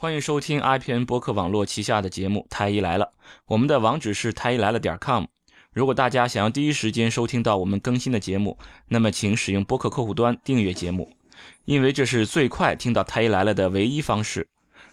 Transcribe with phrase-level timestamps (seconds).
[0.00, 3.04] 欢迎收听 IPN 播客网络旗下的节目《太医来了》，
[3.48, 5.24] 我们的网址是太医来了点 com。
[5.72, 8.56] 如果大家想要第一时间收听到我们更新的节目，
[8.86, 11.12] 那么请使用播客客户端订阅节目，
[11.64, 14.46] 因为这是最快听到太医来了的唯一方式。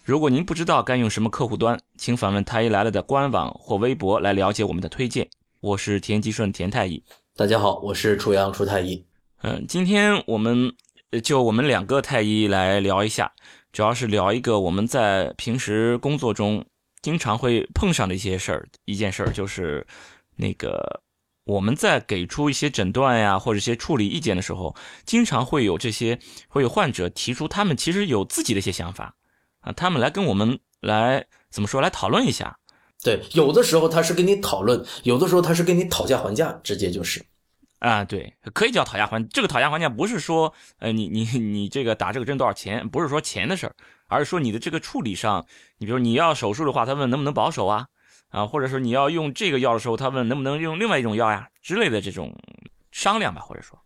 [0.04, 5.30] 如果您不知道该用什么客户端，请访问太医来了的官网或微博来了解我们的推荐。
[5.62, 7.04] 我是田吉顺田太医，
[7.36, 9.06] 大家好，我是楚阳楚太医。
[9.44, 10.74] 嗯，今天我们
[11.24, 13.32] 就我们两个太医来聊一下。
[13.76, 16.66] 主要是聊一个我们在平时工作中
[17.02, 19.86] 经常会碰上的一些事儿，一件事儿就是
[20.38, 21.02] 那个
[21.44, 26.18] 我们在给出一些诊断呀或者一些处理意见的时候，经常会有这些
[26.48, 29.14] 会有患者提出他们其实有自己的一些想法
[29.60, 32.58] 啊，他们来跟我们来怎么说来讨论一下。
[33.04, 37.22] 对，有的时候他是跟你讨论，有的时候他是跟你讨价还价，直接就是。
[37.80, 43.76] 啊，对，可以叫讨价还这个讨价还价不是说，呃，你你你这个打这个针多少钱，不是说钱的事儿，
[44.08, 45.46] 而是说你的这个处理上，
[45.78, 47.88] 你比如你要手术的话，他问能不能保守啊，
[48.30, 52.34] 啊，或者说你要用这个药的时候，他问能不能用另外一种药呀之类的这种
[52.92, 53.78] 商量吧，或者说，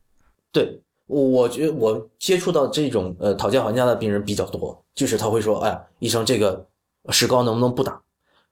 [0.52, 6.66] 对，我觉得我接触到这种呃讨价还价的病人比较多，就是他会说，哎，医生这个
[7.10, 8.00] 石膏能不能不打，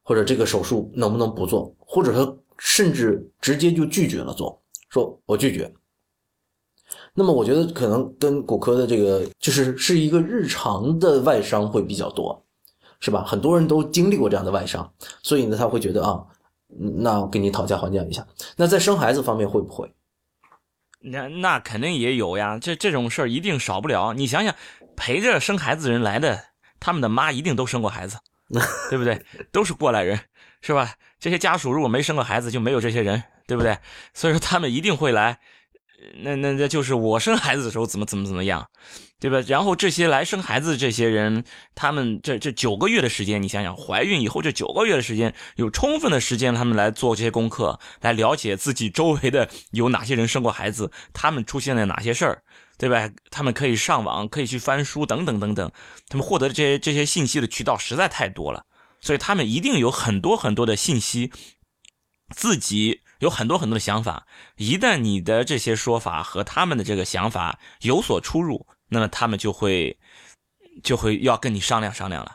[0.01, 4.61] 或者这个手术能不能不做，或者他甚至直接就拒绝了做。
[4.89, 5.73] 说我拒绝。
[7.13, 12.45] 那么我觉得可能跟骨科的这个就是是一个日常的外伤会比较多，
[12.99, 13.23] 是吧？
[13.25, 16.23] 很多人都经历过这样的外伤，所以呢他会觉得啊，
[16.67, 18.25] 那我跟你讨价还价一下。
[18.55, 19.93] 那在生孩子方面会不会？
[20.99, 24.13] 那那肯定也有呀，这这种事儿一定少不了。
[24.13, 24.55] 你想想，
[24.95, 26.41] 陪着生孩子人来的，
[26.79, 28.17] 他们的妈一定都生过孩子，
[28.89, 29.25] 对不对？
[29.51, 30.19] 都是过来人，
[30.61, 30.95] 是吧？
[31.19, 33.21] 这些家属如果没生过孩子，就没有这些人。
[33.47, 33.77] 对不对？
[34.13, 35.39] 所以说他们一定会来，
[36.21, 38.69] 那那那就是我生孩子的时候怎么怎么怎么样，
[39.19, 39.39] 对吧？
[39.47, 52.43] 然后这些来生孩子这些人，他们这这九个月的时间，你想想，怀孕以后这九个月的时间，有充分的时间他们来做这些功课，来了解自己周围的有哪些人生过孩子，他们出现了哪些事儿，
[52.77, 53.09] 对吧？
[53.31, 55.71] 他们可以上网，可以去翻书等等等等，
[56.09, 58.65] 他们获得这些这些信息的渠道实在太多了，
[59.01, 61.31] 所以他们一定有很多很多的信息，
[62.35, 63.01] 自己。
[63.19, 69.97] 有很多很多的想法，一旦你的这些说法和他们的这个想法有所出入，那么他们就会
[70.83, 72.31] 就会要跟你商量商量了。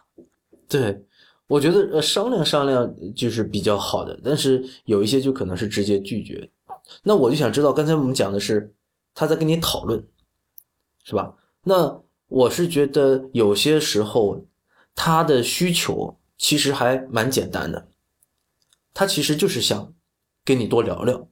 [0.69, 1.04] 对，
[1.47, 6.50] 我觉得呃商量商量就是比较好的，但是有一些就可能是直接拒绝。
[7.03, 8.75] 那我就想知道，刚才我们讲的是
[9.14, 10.04] 他在跟你讨论，
[11.04, 11.32] 是吧？
[11.62, 14.44] 那我是觉得有些时候
[14.94, 17.87] 他的需求其实还蛮简单的，
[18.93, 19.93] 他其实就是想。
[20.44, 21.28] 跟你多聊聊，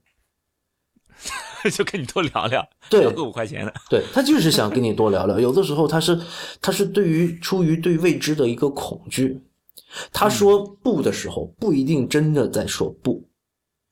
[1.72, 5.38] 就跟你多聊聊，对，个五块钱的，对他就是想跟你多聊聊。
[5.40, 6.20] 有的时候他是
[6.60, 9.42] 他是对于出于对未知的一个恐惧，
[10.12, 13.28] 他说不的时候不一定真的在说不。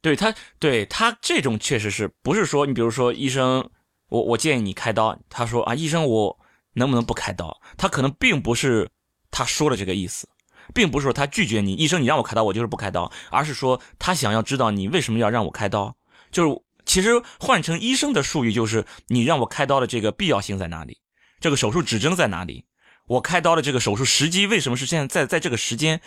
[0.01, 3.69] 对他，对他这种确实是不是说你比如说医生，
[4.09, 6.39] 我我建议你开刀，他说啊医生我
[6.75, 7.61] 能不能不开刀？
[7.77, 8.89] 他可能并不是
[9.33, 10.29] 他说的这个意思。
[10.75, 15.97] 并不是说他拒绝你，医生，你让我开刀，我就是不开刀，而是说他想要知道你为什么要让我开刀。
[16.31, 20.99] 就是其实换成医生的术语，就是你让我开刀的这个必要性在哪里？
[21.41, 22.65] 这个手术指征在哪里？
[23.07, 26.01] 我开刀的这个手术时机为什么是现在在在这个时间？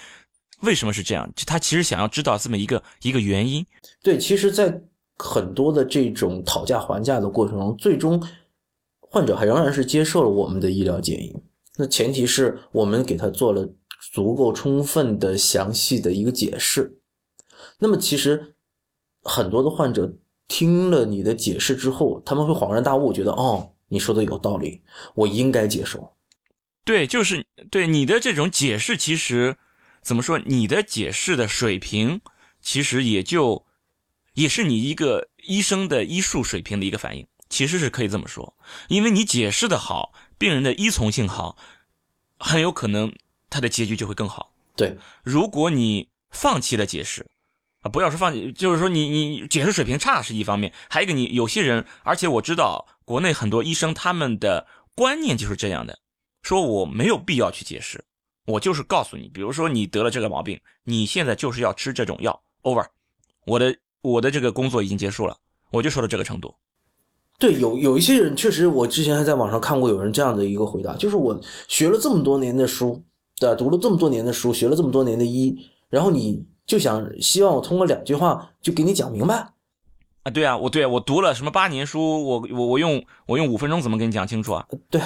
[0.62, 1.32] 为什么是这样？
[1.48, 3.66] 他其实想要知道这么一个一个原因。
[4.04, 4.82] 对，其实，在
[5.18, 8.22] 很多的这种讨价还价的过程中，最终
[9.00, 11.36] 患者还仍然是接受了我们的医疗建议。
[11.78, 13.68] 那前提是我们给他做了。
[14.12, 17.00] 足够充分的、详细的一个解释，
[17.78, 18.56] 那么其实
[19.22, 20.18] 很多的患者
[20.48, 24.82] 听了你的解释之后，他们会恍然大悟，觉得哦，你说的有道理，
[25.14, 26.16] 我应该接受。
[26.84, 29.56] 对，就是对你的这种解释，其实
[30.02, 30.40] 怎么说？
[30.40, 32.22] 你的解释的水平，
[32.60, 33.68] 其实也就
[34.34, 38.58] 也是你一个医生的医术水平的一个反应，其实是可以这么说，
[38.88, 41.56] 因为你解释的好，病人的依从性好，
[42.40, 43.14] 很有可能。
[43.52, 44.52] 他的结局就会更好。
[44.76, 47.28] 对，如果你放弃了解释，
[47.82, 54.66] 啊，不要说放弃，就是说你你解释水平差是一方面，还有一个你有些人，而且我知道国内很多医生他们的
[54.96, 56.00] 观念就是这样的，
[56.42, 58.04] 说我没有必要去解释，
[58.46, 62.86] 我就是告诉你，比如说你得了这个毛病，你现在就是要吃这种药，over，
[63.46, 65.38] 我的我的这个工作已经结束了，
[65.72, 66.56] 我就说到这个程度。
[67.38, 71.38] 对，有有一些人确实，我之前还在网上看过有人这样的一个回答，就是我
[71.68, 73.04] 学了这么多年的书。
[73.42, 75.58] 对，读了这么多年的书，学了这么多年的医，
[75.90, 79.36] 然后你就想希望我通过两句话就给你讲明白
[80.22, 80.30] 啊？
[80.32, 84.68] 对啊，我对我读了什么八年书，我我我用我用五分钟怎么给你讲清楚啊？
[84.92, 85.02] 对，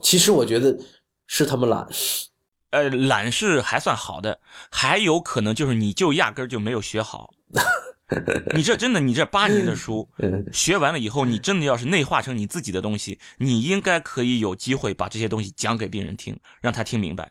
[0.00, 0.78] 其实我觉得
[1.26, 1.86] 是他们懒。
[2.72, 4.40] 呃，懒是还算好的，
[4.70, 7.34] 还有可能就是你就压根儿就没有学好。
[8.56, 17.30] 你这真的，你这八年的书 嗯学完了以后，你真的要是内化成你自己的东西，你应该可以有机会把这些东西讲给病人听，让他听明白。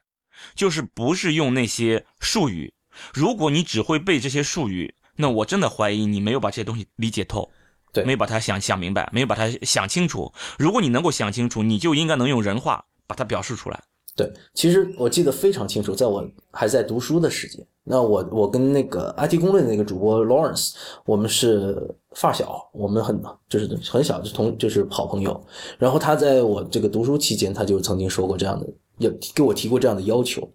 [0.56, 2.74] 就是不是用那些术语，
[3.14, 7.50] 如果你只会背这些术语，那我真的怀疑你没有把这些东西理解透，
[7.92, 10.32] 对没有把它想想明白，没有把它想清楚。
[10.58, 13.84] 如果你能够想清楚，你就应该能用人话把它表示出来。
[14.16, 20.74] 对，其实我记得非常清楚，在我还在读书的时间，那我我跟那个 IT 公论的那个主播 Lawrence，
[21.04, 21.76] 我们是
[22.12, 23.20] 发小，我们很
[23.50, 25.44] 就是很小就同就是好朋友。
[25.80, 28.68] 然后他在我这个读书期间，他就曾经说过这样的，
[29.04, 30.52] 也给我提过这样的要求。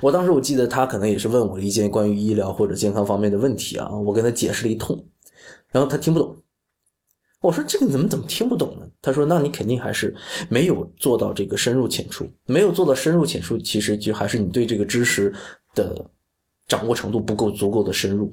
[0.00, 5.04] 我当时我记得他可能也是问我一件关于医疗或者健康方面的问题啊，我跟他解释了一通，
[5.70, 6.36] 然后他听不懂。
[7.40, 8.86] 我说这个怎么怎么听不懂呢？
[9.02, 10.14] 他说那你肯定还是
[10.48, 15.34] 没有做到这个深入浅出，没有做到深入浅出，其实就还是你对这个知识
[15.74, 16.08] 的
[16.68, 18.30] 掌握程度不够足够的深入。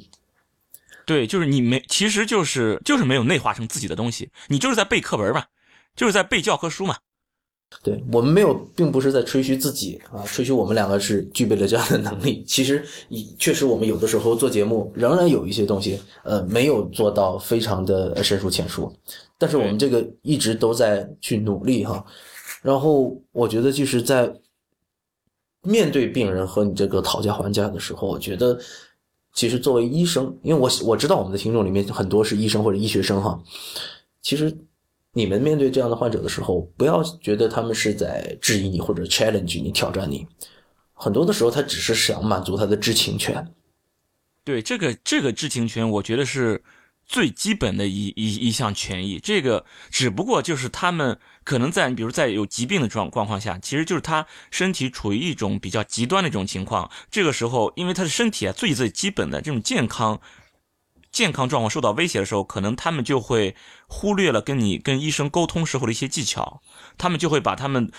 [1.08, 5.46] 对，就是你没，其实就是就是没有内化成自己的东西，你就是在背课文嘛，
[5.96, 6.98] 就是在背教科书嘛。
[7.82, 12.44] 对我们没有，并不是在吹嘘自己啊，吹嘘我们两个是具备了这样的能力。
[12.46, 18.92] 其实，以确实我们有的时候做节目，仍然有一些东西，呃，没有做到非常的深入浅出。
[19.38, 22.04] 但是我们这个一直都在去努力哈。
[22.62, 24.34] 然后我觉得就是在
[25.62, 28.60] 面对病人和你这个讨价还价的时候，我觉得
[29.34, 33.40] 其实作为医生，因为我我知道我们的听众里面很多是医生或者医学生哈，
[34.22, 34.58] 其实。
[35.14, 40.26] 你们面对这样的患者的时候，不要觉得他们是在质疑你或者 challenge 你、挑战你。
[40.94, 43.54] 很多的时候，他只是想满足他的知情权。
[44.44, 46.64] 对这个这个知情权，我觉得是
[47.06, 49.20] 最基本的一一一项权益。
[49.20, 56.90] 这个只不过就是他们可能在比如在有疾病的状状况下，其实就是他身体处于一种比较极端的一种情况。
[57.10, 60.22] 这个时候，因为他的身体啊最最基本的这种健康。
[61.12, 63.56] 健康状况受到威胁的时候，可能他们就会
[63.88, 66.62] 忽略了跟你跟医生沟通时候的一些技巧，
[66.98, 67.92] 他们就会把他们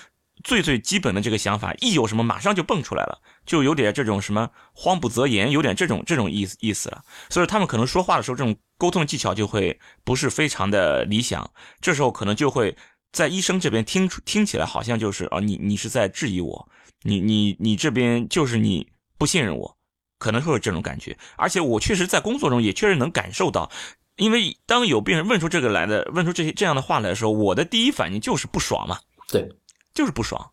[0.42, 7.02] 最最基本的这个想法，一有什么马上就蹦出来了，就有点这种什么慌不择言，有点这种这种意思意思了。
[7.28, 11.50] 所以他们可能说话的时候，这种沟通技巧就会不是非常的理想。
[11.80, 12.76] 这时候可能就会
[13.12, 16.68] 在医生这边听听起来好像就是啊，你你是在质疑我，
[17.02, 19.79] 你你你这边就是你不信任我。
[20.20, 23.70] 可能会有这种感觉，而且我确实在工作中也确实能感受到，
[24.16, 28.98] 因为当有病人问出这个来的，问出这些这样的话来的时候，我的第一反应就是不爽嘛。
[29.28, 29.50] 对，
[29.94, 30.50] 就是不爽。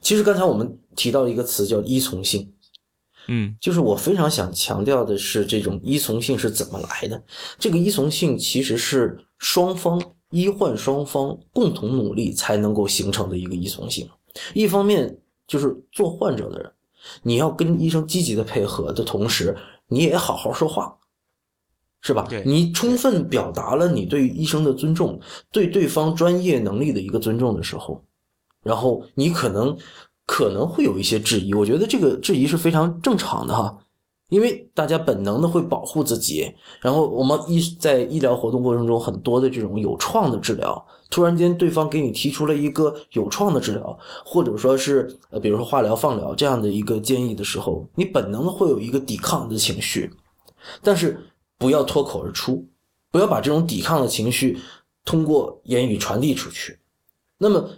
[0.00, 2.52] 其实刚才我们提到一个词叫依从性，
[3.26, 7.20] 嗯，就是我非常想强调的是，这种依从性是怎么来的？
[7.58, 14.08] 这个依从性其实是双方医患双方共同努力才能够形成的一个依从性。
[14.54, 15.18] 一方面
[15.48, 16.72] 就是做患者的人。
[17.22, 19.56] 你要跟医生积极的配合的同时，
[19.88, 20.96] 你也好好说话，
[22.02, 22.26] 是吧？
[22.44, 25.20] 你充分表达了你对医生的尊重，
[25.50, 28.02] 对对方专业能力的一个尊重的时候，
[28.62, 29.76] 然后你可能
[30.26, 33.78] 可能会有一些质疑，我觉得这个质疑是非常正常的哈，
[34.30, 36.50] 因为大家本能的会保护自己，
[36.80, 40.86] 然后我们医在医疗活动过程中很多的这种有创的治疗。
[41.10, 50.08] 突然间，对方给你提出了一个有创的治疗，或者说是呃，比如说化疗、放疗这样的一个建议的时候，你本能的会有一个抵抗的情绪，
[50.82, 51.20] 但是
[51.58, 52.64] 不要脱口而出，
[53.10, 54.56] 不要把这种抵抗的情绪
[55.04, 56.78] 通过言语传递出去。
[57.38, 57.68] 那么，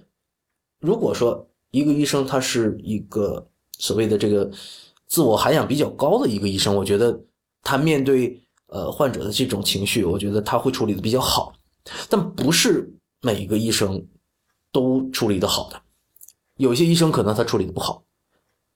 [0.78, 3.48] 如果说一个医生他是一个
[3.78, 4.50] 所谓的这个
[5.12, 7.20] 自我涵养比较高的一个医生，我觉得
[7.62, 11.52] 他面对呃患者的这种情绪，我觉得他会处理的比较好，
[12.08, 12.90] 但不是。
[13.24, 14.04] 每一个医生
[14.72, 15.80] 都处理的好的，
[16.56, 18.02] 有些医生可能他处理的不好。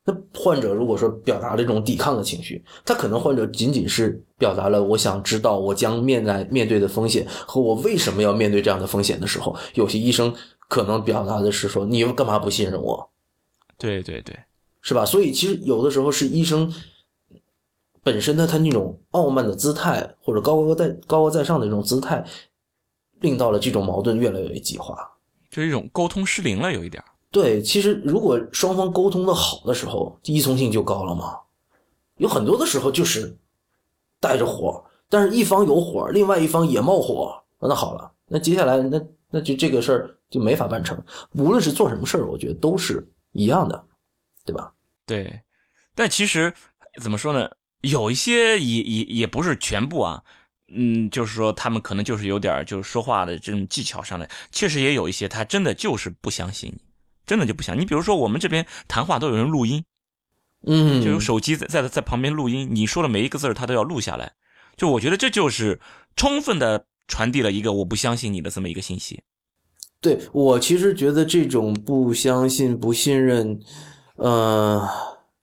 [0.05, 10.33] 那患者如果说表达了这种抵抗的情绪，他可能患者仅仅是表达了我想知道我将面来面对的风险和我为什么要面对这样的风险的时候，有些医生
[10.69, 13.11] 可能表达的是说你干嘛不信任我？
[13.77, 14.39] 对对对，
[14.87, 15.05] 是吧？
[15.05, 16.73] 所以其实有的时候是医生
[18.03, 22.25] 本身的他那种傲慢的姿态或者高高在高高在上的这种姿态。
[23.21, 24.95] 令到了这种矛盾越来越激化，
[25.49, 27.03] 就是一种沟通失灵了，有一点。
[27.31, 31.39] 对，其实如果双方沟通的好的时候，依从性就高了嘛。
[32.19, 33.35] 有很多的时候就是
[34.21, 39.01] 带着火，但是一方有火，另外一方也冒火，那好了，那接下来那
[39.31, 41.03] 那就这个事儿就没法办成。
[41.37, 43.03] 无论是做什么事儿，我觉得都是
[43.33, 43.83] 一样的，
[44.45, 44.75] 对吧？
[45.07, 45.41] 对，
[45.95, 46.53] 但其实
[47.01, 47.49] 怎么说呢？
[47.83, 50.23] 有一些也也也不是全部啊。
[50.69, 56.81] 嗯，就是说他们可能就是有点就是说话的这种技巧上的，确实也有一些他真的就是不相信你，
[57.25, 57.87] 真的就不相信你。
[57.87, 59.85] 比如说我们这边谈话都有人录音，
[60.67, 64.33] 嗯，就有手机在在在旁边录音，你说的每一个字儿他都要录下来。
[64.77, 65.81] 就我觉得这就是
[66.17, 69.23] 充分的传递了一个我不相信你的这么一个信息。
[70.01, 73.61] 对我其实觉得这种不相信、不信任，
[74.17, 74.89] 呃，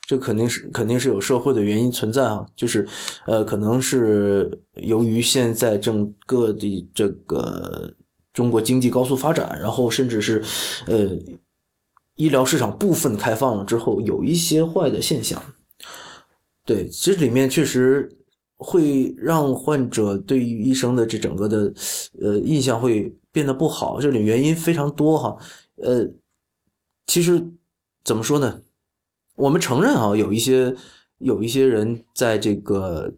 [0.01, 2.87] 这肯定是肯定是有社会的原因存在啊，就是
[3.25, 7.93] 呃，可能是由于现在整个的这个
[8.33, 10.43] 中国经济高速发展，然后甚至是
[10.87, 11.09] 呃
[12.15, 15.41] 医疗市场部分开放了之后，有一些坏的现象。
[16.65, 18.09] 对，这里面确实
[18.57, 21.73] 会让患者对于医生的这整个的
[22.21, 25.37] 呃印象会变得不好，这里原因非常多哈。
[25.77, 26.07] 呃，
[27.07, 27.43] 其实
[28.03, 28.61] 怎么说呢？
[29.35, 30.75] 我们承认啊，有一些
[31.17, 33.13] 有一些人在这个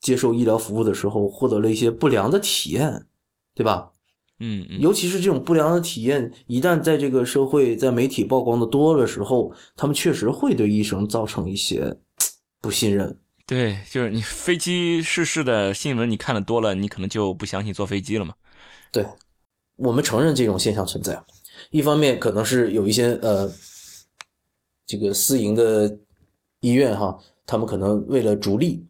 [0.00, 3.06] 接受医疗服务的时候获得了一些不良的体验，
[3.54, 3.90] 对吧？
[4.40, 11.96] 嗯嗯，尤其是这种不良的体验，一旦在这个社会在媒体曝光的多的时候，他们确实会对医生造成一些
[12.60, 13.16] 不信任。
[13.46, 18.34] 对，就是你飞机失事的新闻你看的多了，你可能就不相信坐飞机了嘛。
[18.90, 19.06] 对，
[19.76, 21.22] 我们承认这种现象存在。
[21.70, 23.48] 一方面可能是有一些呃，
[24.92, 25.98] 这个私营的
[26.60, 28.84] 医院哈，他们可能为了逐利；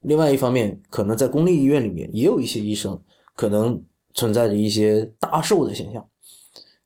[0.00, 3.00] 另外一方面，可能在公立医院里面也有一些医生
[3.36, 3.80] 可能
[4.14, 6.04] 存在着一些大寿的现象，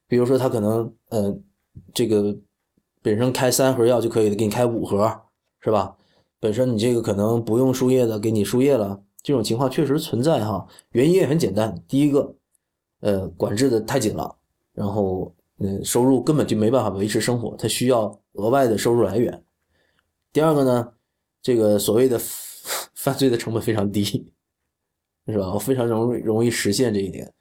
[0.07, 1.35] 比如说他可能呃，
[1.95, 2.37] 这个
[3.01, 5.23] 本身开三盒药就可以给你开五盒，
[5.61, 5.97] 是吧？
[6.39, 10.69] 本身你这个可能不用输液的，给你输液了，这种情况确实存在哈。
[10.91, 12.35] 原因也很简单，第一个，
[13.01, 14.37] 呃，管制的太紧了。
[14.75, 19.45] 然后，嗯，收入根本就没办法维持生活，他需要额外的收入来源。
[20.33, 20.93] 第二个呢，
[21.41, 22.21] 这个所谓的
[22.95, 24.05] 犯罪的成本非常低，
[25.27, 25.57] 是吧？
[25.59, 27.33] 非常容容易实现这一点。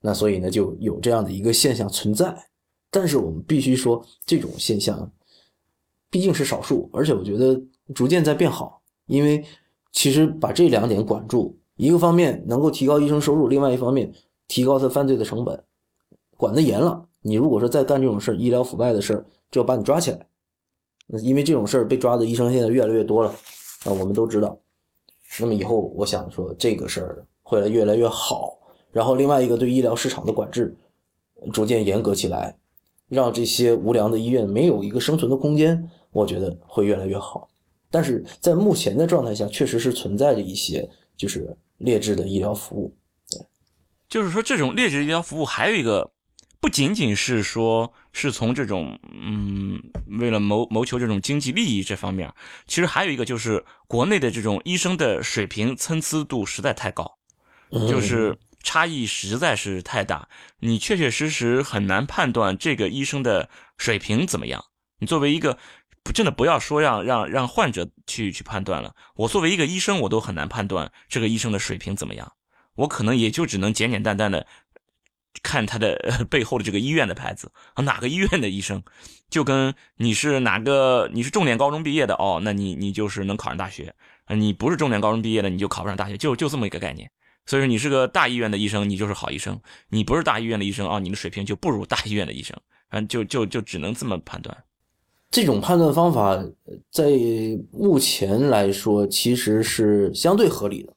[0.00, 2.34] 那所以呢，就有这样的一个现象存在。
[2.90, 5.12] 但是我们必须说，这种现象
[6.08, 7.60] 毕竟是少数，而且我觉得
[7.94, 8.82] 逐渐在变好。
[9.06, 9.44] 因为
[9.92, 14.10] 其实把这两点管住，一个方面能够提高医生收入，另外一方面
[14.48, 15.62] 提高他犯罪的成本。
[16.36, 20.26] 管得严了，你如果说再干这种事儿，医疗腐败的事儿，就要把你抓起来。
[21.22, 23.30] 因为这种事儿被抓的医生现在越来越多了
[23.84, 24.56] 啊，我们都知道。
[25.40, 28.56] 那么以后我想说，这个事儿会越来越好。
[28.92, 30.74] 然后另外一个对医疗市场的管制
[31.52, 32.56] 逐渐严格起来，
[33.08, 37.48] 让这些无良的医院没有一个生存的空间，我觉得会越来越好。
[37.90, 42.94] 但是在目前的状态下，确实是存在着一些就是劣质的医疗服务。
[43.28, 43.40] 对，
[44.08, 46.08] 就是说这种劣质医疗服务还有一个。
[46.60, 49.82] 不仅仅是说，是从这种嗯，
[50.18, 52.32] 为了谋谋求这种经济利益这方面，
[52.66, 57.16] 其实还有一个就是国内的这种医生的水平参差度实在太高，
[57.70, 63.48] 就是差异实在是太大，你确确实实很难判断这个医生的
[63.78, 64.66] 水平怎么样。
[64.98, 65.56] 你作为一个，
[66.12, 72.34] 真的不要说让让让患者去去判断了，我作为一个医生，我都很难判断这个医生的水平怎么样，
[72.74, 74.46] 我可能也就只能简简单单的。
[75.42, 75.98] 看他的
[76.30, 78.82] 背后的这个医院的牌子啊，哪个医院的医生，
[79.28, 83.94] 就跟你是哪个，你是重点高中毕业的哦，那你你就是能考上大学
[84.24, 87.10] 啊，你不是重点高中毕业的，你就考不上大学，就就这么一个概念。
[87.46, 89.54] 所以说你是个大医院的医生，你就是好医生；
[89.88, 92.56] 你不是大医院的医生啊，你的水平就不如大医院的医生。
[92.90, 94.56] 反正就就就只能这么判断。
[95.30, 96.36] 这种判断方法
[96.90, 97.08] 在
[97.70, 100.92] 目前来说其实是相对合理的。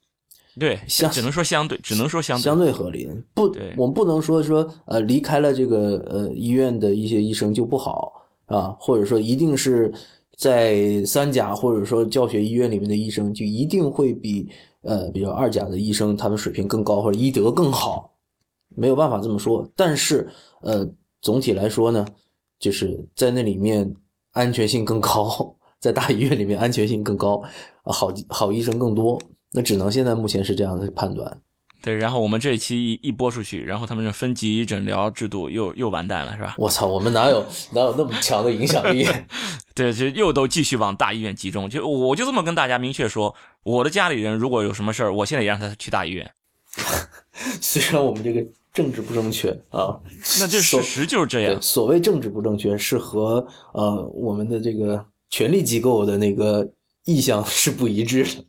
[0.59, 3.09] 对，相只能说相对，只能说相相对合理。
[3.33, 8.13] 不，我们不能说说呃离开了这个呃医院的一些医生就不好
[8.45, 9.91] 啊，或者说一定是
[10.37, 14.47] 在三甲或者说教学医院里面的医生就一定会比
[14.81, 18.13] 呃比如二甲的医生他们水平更高或者医德更好，
[18.75, 19.67] 没有办法这么说。
[19.75, 20.29] 但是
[20.61, 20.87] 呃
[21.21, 22.05] 总体来说呢，
[22.59, 23.91] 就是在那里面
[24.33, 27.41] 安全性更高， 在大医院里面安全性更高，
[27.83, 29.19] 好好医生更多。
[29.53, 31.39] 那只能现在目前是这样的判断，
[31.81, 31.95] 对。
[31.95, 36.55] 然后我们这一期一一播出去，然后他们的分级诊疗制度又又完蛋了，是吧？
[36.57, 39.07] 我操，我们哪有哪有那么强的影响力？
[39.75, 41.69] 对，就又都继续往大医院集中。
[41.69, 46.31] 就我就这么跟大家明确说，我的家里人如果有什么事儿，我现在也让他去大医院。
[47.61, 48.43] 虽然我们这个
[48.73, 49.99] 政治不正确啊，
[50.39, 51.61] 那这事实就是这样。
[51.61, 56.67] 所谓政治不正确，是和呃我们的这个权力机构的那个
[57.05, 58.45] 意向是不一致的。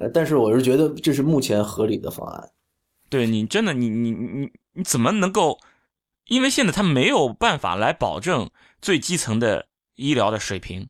[0.00, 2.50] 呃，但是我是觉得这是目前合理的方案。
[3.08, 5.60] 对你真的，你你你你怎么能够？
[6.26, 9.66] 因为现在他没有办法来保证最基层的
[9.96, 10.88] 医疗的水平，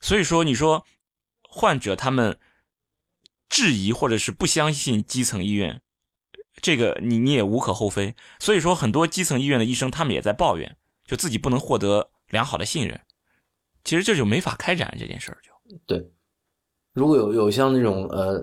[0.00, 0.86] 所以说你说
[1.42, 2.38] 患者他们
[3.50, 5.82] 质疑或者是不相信基层医院，
[6.62, 8.14] 这个你你也无可厚非。
[8.38, 12.98] 所以说很多基层医院的医生他们也在抱怨，就自己不能获得良好的信任。
[13.84, 15.38] 其实这就没法开展这件事儿。
[15.42, 15.52] 就
[15.84, 16.10] 对，
[16.96, 18.42] 如果有有像那种呃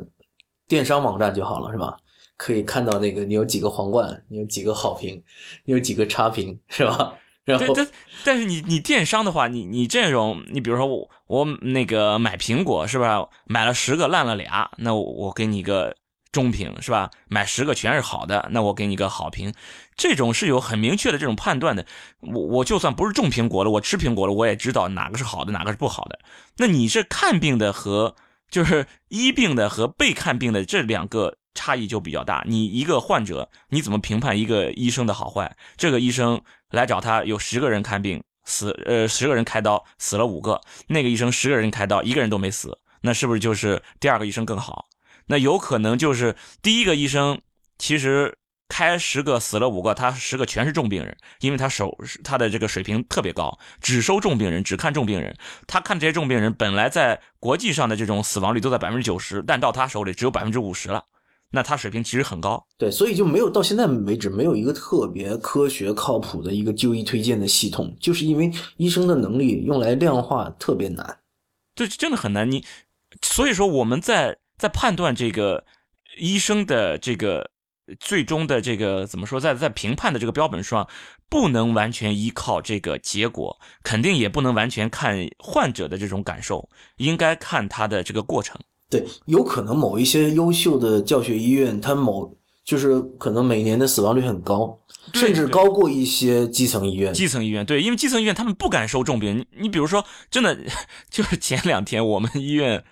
[0.67, 1.97] 电商网站就好了，是吧？
[2.37, 5.23] 可以看到那个你有几个皇冠，你有几个好评，
[5.65, 7.15] 你有几个差评，是吧？
[7.45, 7.87] 然后，但
[8.23, 13.27] 但是你你电商的话，你你这种，你比如说我我那个买苹果是吧？
[13.45, 15.95] 买了十个烂了俩，那我给你一个
[16.31, 17.09] 中评是吧？
[17.27, 19.51] 买十个全是好的，那我给你一个好评。
[19.95, 21.85] 这种是有很明确的这种判断的。
[22.19, 26.19] 我我就算不是种苹果了，我吃苹果了，我也知道哪个是好的，哪个是不好的。
[26.57, 28.15] 那你是看病的和
[28.53, 32.45] 就是医病的和被看病的这两个差异就比较大。
[32.47, 35.57] 你一个患者，你怎么评判一个医生的好坏？
[35.75, 36.41] 这个医生。
[36.73, 44.87] 来找他有十个人看病死，呃，十个人开刀死了五个，那个医生十个人开刀一个人都没死，那是不是就是第二个医生更好？
[45.27, 47.39] 那有可能就是第一个医生
[47.77, 48.35] 其实
[48.73, 55.37] 开十个死了五个，他十个全是重病人，因为他手他的这个水平特别高，只收重病人，只看重病人。
[55.67, 61.03] 他看这些重病人本来在国际上的这种死亡率都在百分之九十，但到他手里只有百分之五十了。
[61.51, 71.19] 那他水平其实很高，对，所以就没有到现在为止没有一个特别科学靠谱的一个就医推荐的系统，就是因为医生的能力用来量化特别难，
[71.75, 72.49] 这真的很难。
[72.49, 72.65] 你
[73.21, 75.63] 所以说我们在在判断这个
[76.17, 77.51] 医生的这个
[77.99, 80.87] 最终的这个怎么说，在在评判的这个标本上，
[81.29, 88.59] 不能完全依靠这个结果，肯定也不能完全看患者的这种感受，应该看他的这个过程。
[88.89, 94.79] 对，有可能某一些优秀的教学医院，它某就是可能每年的死亡率很高，
[95.13, 97.13] 甚至高过一些基层医院。
[97.13, 99.37] 基层医院对，因为基层医院他们不敢收重病。
[99.37, 100.57] 你你比如说，真的
[101.09, 102.83] 就是前两天我们医院，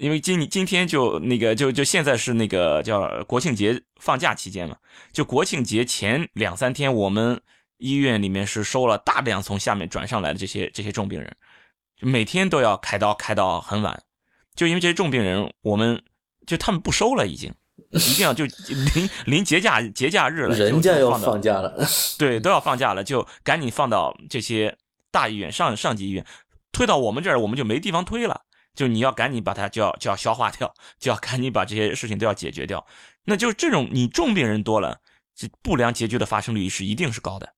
[0.00, 4.76] 因为今今天就那个就就现在是那个叫国庆节放假期间嘛，
[5.12, 7.40] 就国庆节前两三天，我们
[7.78, 11.36] 医院里面是收了大量从下面转上来的这些这些重病人，
[12.00, 14.02] 每天都要开刀开到很晚。
[14.56, 16.02] 就因为这些重病人，我们
[16.46, 17.52] 就他们不收了，已经
[17.90, 21.86] 一定要就临临节假节假日了，人家要放假了，
[22.18, 24.76] 对，都要放假了，就赶紧放到这些
[25.10, 26.24] 大医院、上上级医院，
[26.72, 28.42] 推到我们这儿，我们就没地方推了。
[28.74, 32.86] 就你要赶紧把它就要就要消化掉，就要赶紧把这些事情都要解决掉。
[33.24, 35.00] 那就是这种你重病人多了，
[35.34, 37.54] 这不良结局的发生率是一定是高的。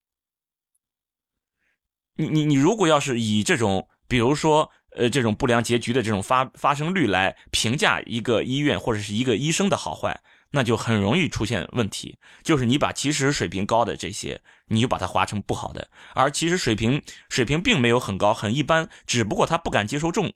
[2.15, 4.71] 你你你如果要是以这种，比如说。
[4.91, 10.19] 呃，这种不良结局的这种发发生率来评价一个医院或者是一个医生的好坏，
[10.51, 12.17] 那就很容易出现问题。
[12.43, 20.31] 就是你把其实水平高的这些，你就把它划成不好的，而其实水平水平并没有很高，很一般，只不过他不敢接受重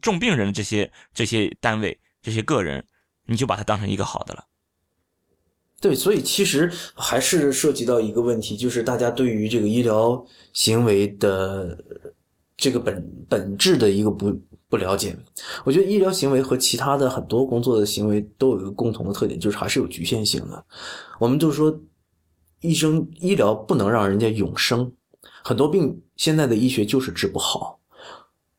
[0.00, 2.84] 重病人的这些这些单位这些个人，
[3.26, 4.44] 你就把它当成一个好的了。
[5.80, 11.78] 对，所以其实还是涉及到一个问题，就是大家对于这个医疗行为的。
[12.54, 14.30] 这个本本质的一个不
[14.72, 15.14] 不了解，
[15.66, 20.64] 我觉得医疗行为和其他的很多工作的行为都有一个共同的特点，就是还是有局限性的。
[21.20, 21.78] 我们就说，
[22.62, 24.90] 医生医疗不能让人家永生，
[25.44, 27.78] 很多病现在的医学就是治不好。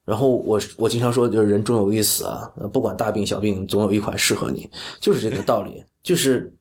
[0.06, 4.70] 然后我我经常说，就是人终有一死啊，不管大病小病，总有一款适合你，
[5.02, 6.54] 就是这个道理，就是。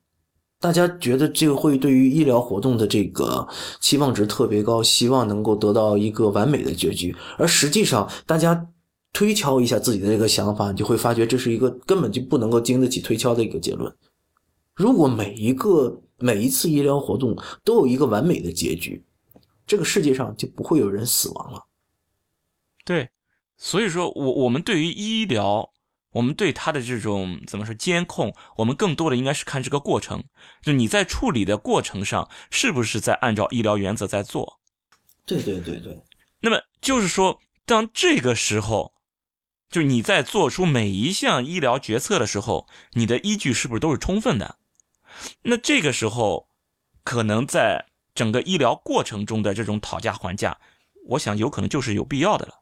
[0.63, 3.45] 大家觉得这个会对于医疗活动的这个
[3.81, 7.13] 期望值特别高，希望能够得到一个完美的结局。
[7.37, 8.65] 而实际上，大家
[9.13, 13.95] 推敲一下自己的这个想法，你就会发觉这是一个根本就不能够经得起推敲的一个结论。
[14.75, 19.05] 如果每一个每一次医疗活动都有一个完美的结局，
[19.67, 21.67] 这个世界上就不会有人死亡了。
[22.85, 23.11] 对，
[23.57, 25.71] 所以说我我们对于医疗。
[26.15, 30.23] 我们对他的这种怎么说监控，我们更多的应该是看这个过程，
[30.61, 34.61] 就你在处理的过程上是不是在按照医疗原则在做？
[35.25, 35.99] 对对对对。
[36.43, 38.92] 那么就是说，当这个时候，
[39.73, 44.57] 就你在做出每一项医疗决策的时候，你的依据是不是都是充分的？
[45.43, 46.47] 那这个时候，
[47.03, 50.59] 可能在整个医疗过程中的这种讨价还价，
[51.09, 52.55] 我想有可能就是有必要的了。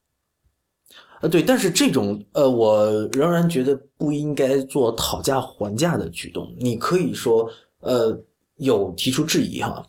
[1.21, 6.55] 呃，对，但是这种呃，我仍然觉得不应该做讨价还价的举动。
[6.59, 8.17] 你可以说，呃，
[8.57, 9.85] 有提出质疑哈，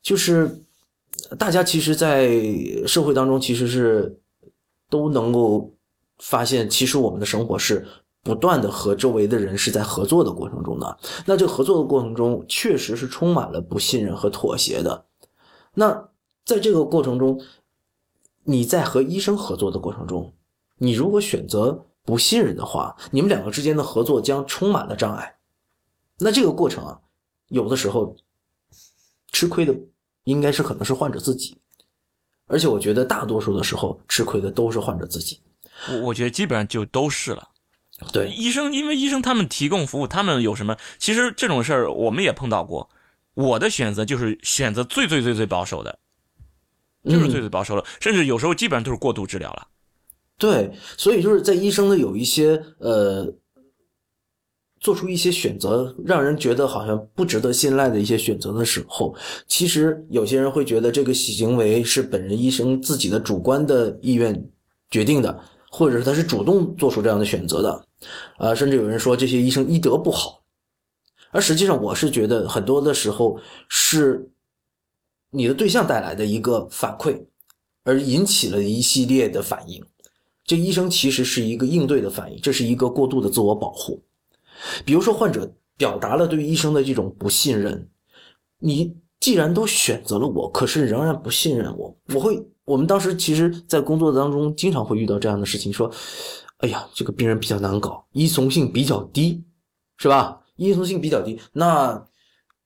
[0.00, 0.64] 就是
[1.38, 2.30] 大家其实，在
[2.86, 4.16] 社会当中其实是
[4.88, 5.74] 都能够
[6.22, 7.86] 发现，其实我们的生活是
[8.22, 10.98] 不断的和周围的人是在合作的过程中的。
[11.26, 15.04] 那这合作的过程中，确实是充满了不信任和妥协的。
[15.74, 16.08] 那
[16.44, 17.40] 在这个过程中，
[18.44, 20.32] 你在和医生合作的过程中。
[20.78, 25.36] 你如果选择不信任的话，你们两个之间的合作将充满了障碍。
[26.18, 27.00] 那这个过程啊，
[27.48, 28.16] 有的时候
[29.30, 29.72] 吃亏的
[30.24, 31.56] 应该是可能是患者自己，
[32.46, 35.40] 而且我觉得大多数的时候吃亏的都是患者自己。
[35.90, 37.48] 我我觉得基本上就都是了。
[38.12, 40.76] 对，医生，因为医生他们提供服务，他们有什么？
[40.98, 42.90] 其实这种事儿我们也碰到过。
[43.34, 45.98] 我的选择就是选择最最最最保守的，
[47.04, 49.68] 就是最最保守的，甚至有时候基本上都是过度治疗了。
[50.36, 53.32] 对，所以就是在医生的有一些呃，
[54.80, 59.14] 做出一些选择，让人觉得好像不值得信赖的一些选择的时候，
[59.46, 64.50] 其实有些人会觉得这个行为是本人医生自己的主观的意愿
[64.90, 65.40] 决定的，
[65.74, 67.86] 或者是他是主动做出这样的选择的，
[68.36, 70.42] 啊，甚至有人说这些医生医德不好，
[71.30, 74.30] 而实际上我是觉得很多的时候是
[75.30, 77.24] 你的对象带来的一个反馈，
[77.84, 79.82] 而引起了一系列的反应。
[80.44, 84.02] 这医生其实是一个应对的反应，这是一个过度的自我保护。
[84.84, 87.88] 比如说，患者表达了对医生的这种不信任，
[88.58, 95.90] 你既然都选择了我，可是仍然不信任我，我会，我们当时其实，在工作当中经常会遇到这样的事情，说，
[96.58, 99.42] 哎呀，这个病人比较难搞，依从性比较低，
[99.96, 100.40] 是吧？
[100.56, 102.06] 依从性比较低，那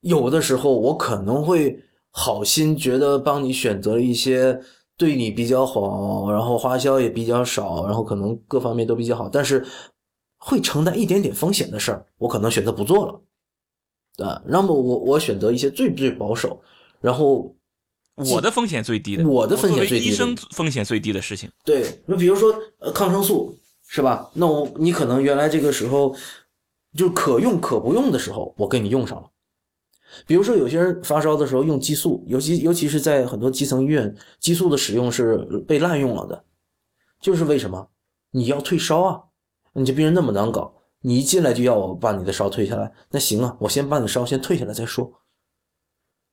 [0.00, 4.60] 有的时候我可能会好心觉得帮你选择一些。
[4.98, 9.62] 对你比较好，然后花销也比较少，然后可能各方面都比较好，但是
[10.38, 16.58] 会承担一点点风险的事儿，我可能选择不做了，啊，那么我我选择一些最最保守，
[16.98, 17.54] 然后
[18.16, 24.30] 我的风险最低的，我的风险最低，医生风险最低的事情，对，那比如说呃抗生素是吧？
[24.34, 26.16] 那我你可能原来这个时候
[26.96, 29.28] 就可用可不用的时候，我给你用上了。
[30.26, 35.36] 比如说，有些人发烧的时候用激素，尤其尤其是在很多基层医院，激素的使用是
[35.68, 36.42] 被滥用了的。
[37.20, 37.88] 就是为什么？
[38.30, 39.20] 你要退烧啊？
[39.74, 45.12] 你这病人那么难搞，你一进来就要我把你的烧退下来，那行啊，我先把你烧先退下来再说。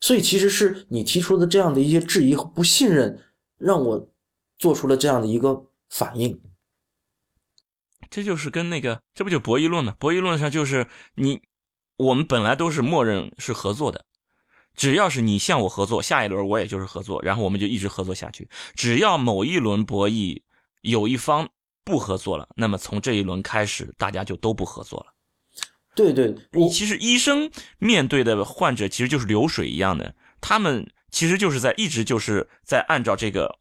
[0.04, 3.24] 所以其实是你提出的这样的一些质疑和不信任，
[3.58, 4.10] 让我
[4.58, 6.42] 做出了这样的一个反应。
[8.10, 9.96] 这就是跟那个，这不就博弈论吗？
[9.98, 11.42] 博弈论上就是你。
[11.96, 14.04] 我们本来都是默认是合作的，
[14.76, 18.50] 只要是你向我合作，下一轮我也就是合作，然后我们就一直合作下去。
[18.74, 20.42] 只要某一轮博弈
[20.82, 21.48] 有一方
[21.86, 25.13] 不合作了，那么从这一轮开始，大家就都不合作了。
[25.96, 26.34] 对对，
[26.70, 33.60] 其实医生面对的患者其实就是流水一样的，他们其实就是在一直就是在按照这个，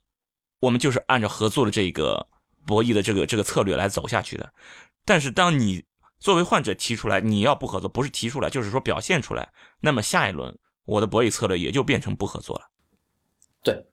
[0.60, 2.26] 我们就是按照合作的这个
[2.66, 4.52] 博弈的这个这个策略来走下去的。
[5.04, 5.84] 但是当你
[6.18, 9.52] 作为患者提出来，你要不合作，不是提出来，就是说表现出来。
[9.80, 12.62] 那么下一轮我的博弈策略也就变成不合作了。
[13.62, 13.84] 对，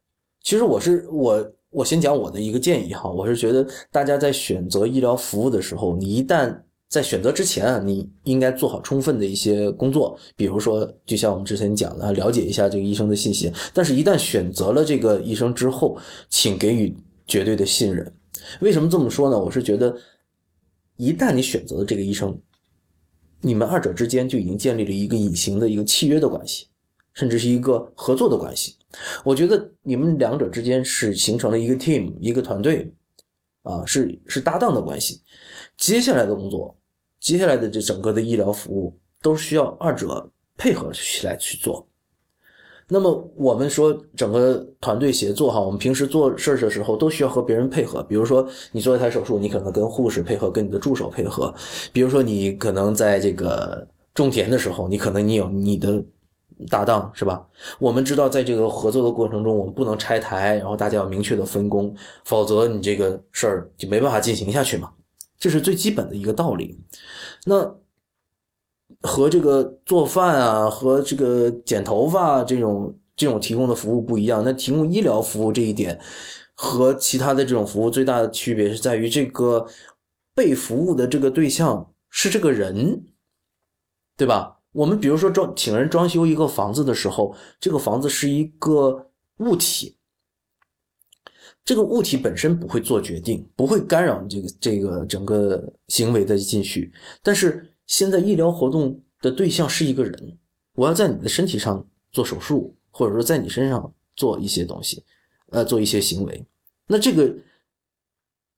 [0.41, 6.58] 其实我是我我先讲我的一个建议哈，我是觉得大家在选择医疗服务的时候，你一旦
[6.89, 13.52] 在选择之前啊，你应该做好充分的一些工作，比如说就像我们之前讲的，了解一下这个医生的信息。
[13.73, 15.97] 但是，一旦选择了这个医生之后，
[16.30, 16.93] 请给予
[17.25, 18.12] 绝对的信任。
[18.60, 19.39] 为什么这么说呢？
[19.39, 19.95] 我是觉得。
[21.02, 22.38] 一旦你选择了这个医生，
[23.39, 26.67] 你们二者之间就已经建立了一个隐形的一个契约的关系，
[27.13, 28.75] 甚至是一个合作的关系。
[29.23, 32.93] 我觉得你们两者之间是形成了一个 team，一个团队，
[33.63, 35.21] 啊，是是搭档的关系。
[35.78, 36.75] 接下来的工作，
[37.19, 41.86] 接下来的这整个的医疗服务，都需要二者配合起来去做。
[42.91, 48.01] 那么我们说整个团队协作哈，我们平时做事儿的时候都需要和别人配合。
[48.01, 51.53] 比如说你做一台手术，你可能跟护士配合，跟你的助手配合。
[51.93, 56.03] 比如说你可能在这个种田的时候，你可能你有你的
[56.67, 57.45] 搭档是吧？
[57.77, 61.93] 我们知道在这个合作的过程中，我们不能拆台，然后大家要明确的分工，
[62.25, 64.89] 否则你这个事儿就没办法进行下去嘛。
[65.39, 66.80] 这是最基本的一个道理。
[67.45, 67.80] 那。
[69.02, 74.43] 和这个做饭啊，和这个剪头发这种这种提供的服务不一样。
[74.43, 75.97] 那提供医疗服务这一点，
[76.56, 79.65] 和其他的这种服务最大的区别是在于，这个
[80.36, 83.06] 被服务的这个对象是这个人，
[84.17, 84.58] 对吧？
[84.73, 89.98] 我们比如说装请人装修一个房子的时候，这个房子是一个物体，
[91.69, 97.63] 这个物体本身不会做决定，不会干扰这个这个整个行为的进序，但是。
[97.86, 100.38] 现在医疗活动的对象是一个人，
[100.73, 105.03] 我要在你的身体上做手术，或者说在你身上做一些东西，
[105.47, 106.45] 呃，做一些行为。
[106.86, 107.36] 那这个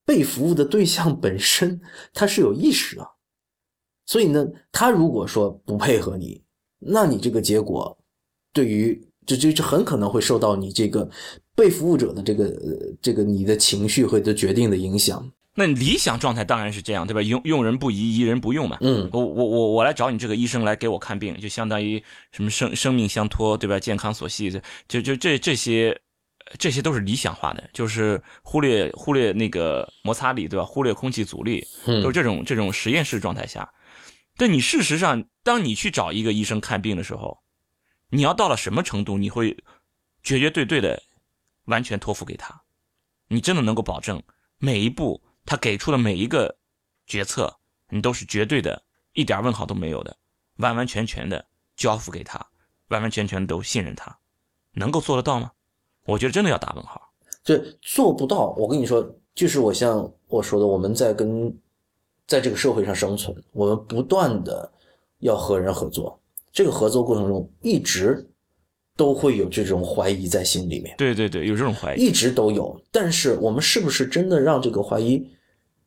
[0.06, 1.80] 被服务的对象本身
[2.14, 3.08] 他是有意识的，
[4.06, 6.44] 所以呢，他如果说不配合你，
[6.80, 7.98] 那你这个结果
[8.52, 11.10] 对于这这这很可能会受到你这个
[11.56, 12.54] 被服务者的这个
[13.02, 15.32] 这个你的情绪和的决定的影响。
[15.54, 17.22] 那理想状态当然是这样，对吧？
[17.22, 18.78] 用用人不疑，疑人不用嘛。
[18.80, 23.78] 嗯，我我我我来找你这个医生来给我看病，就相当于什么生生命相托，对吧？
[23.78, 24.50] 健康所系，
[24.88, 26.00] 就就这这些
[26.58, 30.64] 这些都是理想化的，就是忽略忽略那个摩擦力，对吧？
[30.64, 33.70] 忽略空气阻力，都是这种这种实验室状态下。
[34.38, 37.38] 但你事实上，当你去找一个医生看病的时候，
[38.10, 39.58] 你要到了什么程度，你会
[40.24, 41.04] 绝绝对对的
[41.72, 42.62] 完全托付给他？
[43.28, 44.22] 你真的能够保证
[44.58, 46.58] 每一步他给出的每一个
[47.08, 47.58] 决策，
[47.90, 50.16] 你都是绝对的，一点问号都没有的，
[50.58, 51.44] 完完全全的
[51.76, 52.46] 交付给他，
[52.90, 54.16] 完完全全都信任他，
[54.74, 55.52] 能够做得到吗？
[56.06, 57.10] 我觉得真的要打问号。
[57.44, 58.54] 就做不到。
[58.58, 59.02] 我跟你说，
[59.34, 61.58] 就是我像我说的，我们在跟
[62.28, 64.72] 在这个社会上生存，我们不断的
[65.20, 66.20] 要和人合作，
[66.52, 68.28] 这个合作过程中一直。
[68.98, 72.80] 都会有这种怀疑在心里面，对对对，有这种怀疑，一直都有。
[72.92, 75.26] 但是我们是不是真的让这个怀疑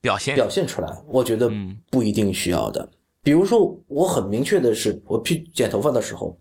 [0.00, 1.02] 表现表现出来？
[1.06, 1.50] 我觉得
[1.90, 2.88] 不一定需要的。
[3.22, 6.38] 比如说，我很明确的是，我去剪头发的时候，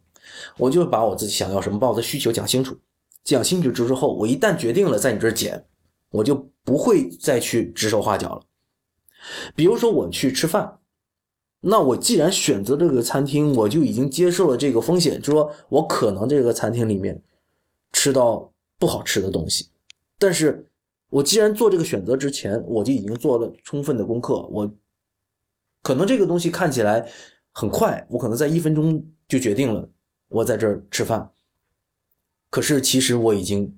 [0.58, 2.78] 我就把我自己想要什么，把我的需求讲清楚。
[3.24, 5.64] 讲清楚之后，我一旦决定了在你这儿剪，
[6.12, 8.42] 我就不会再去指手画脚了。
[9.56, 10.80] 比如说，我去吃饭。
[11.66, 17.22] 那我既然选择这个餐厅，我就已经接受了这个风险，就说我可能这个餐厅里面
[17.94, 19.70] 吃到不好吃的东西。
[20.20, 20.68] 但是，
[21.10, 24.46] 我既然做这个选择之前，我就已经做了充分的功课。
[24.52, 24.70] 我
[25.82, 27.10] 可能这个东西看起来
[27.54, 29.90] 很快，我可能在一分钟就决定了
[30.28, 31.32] 我在这儿吃饭。
[32.50, 33.74] 可是，其实我已经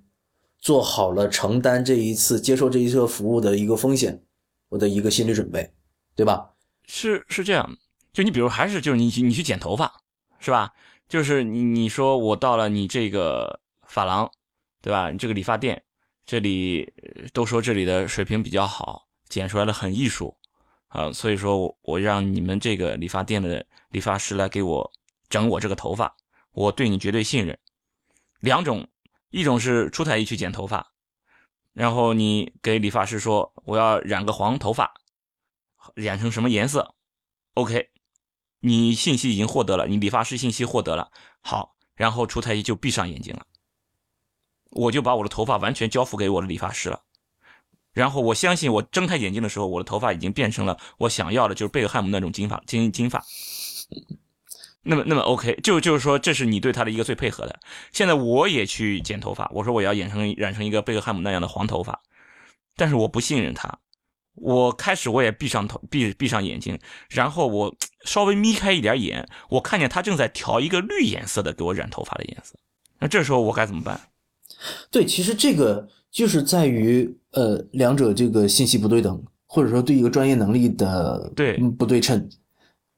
[0.57, 4.23] 做好了承担这一次接受这一次服务的一个风险，
[4.69, 5.71] 我的一个心理准备，
[6.15, 6.49] 对吧？
[6.87, 7.77] 是是这样，
[8.13, 9.91] 就你比如还是就是你你去剪头发，
[10.39, 10.71] 是吧？
[11.07, 14.31] 就是你你说我到了你这个发廊，
[14.81, 15.11] 对吧？
[15.11, 15.83] 你这个理发店，
[16.25, 16.91] 这里
[17.33, 20.35] 都说这里的水平比较好，剪出来的很艺术
[20.87, 24.91] 啊，所以说我我让你们这个理发店的理发师来给我
[25.29, 26.15] 整我这个头发，
[26.53, 27.57] 我对你绝对信任。
[28.39, 28.87] 两种，
[29.29, 30.91] 一种是出太医去剪头发，
[31.73, 34.93] 然后你给理发师说我要染个黄头发。
[35.95, 36.93] 染成什么颜色
[37.55, 37.89] ？OK，
[38.59, 41.09] 你信息已经获得了，你理发师信息获得了。
[41.41, 43.45] 好，然后楚太医就闭上眼睛了，
[44.71, 47.01] 我就把我的头发完全交付给我的理发师了。
[47.93, 53.23] 然后我相信，我睁开眼睛的时候，我的头发已经变成了我想要的，就是贝克汉姆那种金发金金发。
[54.81, 57.57] 那么，那么 OK，就就是说，这是你对他的一个最配合的。
[57.93, 62.01] 现在我也去剪头发，我说我要染成染成一个贝克汉姆那样的黄头发，
[62.75, 63.79] 但是我不信任他。
[64.35, 66.77] 我开始我也闭上头，闭闭上眼睛，
[67.09, 72.55] 然后我 稍微眯开一点眼，我看见他正在调一个绿颜色的给我染头发的颜色。
[72.99, 73.99] 那这时候我该怎么办？
[74.91, 82.29] 对，其实这个就是在于呃两者这个信息不对等，或者说对一个专业能力的对不对称。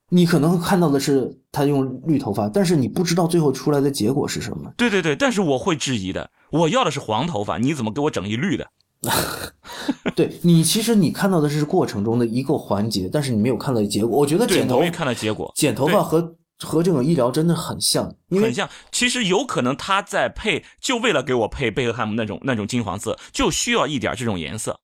[0.09, 4.71] 你可能看到的是他用绿头发，但是你不知道最后出来的结果是什么。
[4.77, 8.65] 对对对，但是我会质疑的，我要的是黄头发，你怎么给我整一绿的？
[10.15, 14.17] 对你，其实你看到的是过程中的一个环节，但是你没有看到结果。
[14.17, 18.69] 我觉得剪头看到结果，剪头发和和这种医疗真的很像，很像。
[18.91, 24.79] 其实有可能他在配，就为了给我配贝克汉姆那种那种金黄色，就需要一点这种颜色，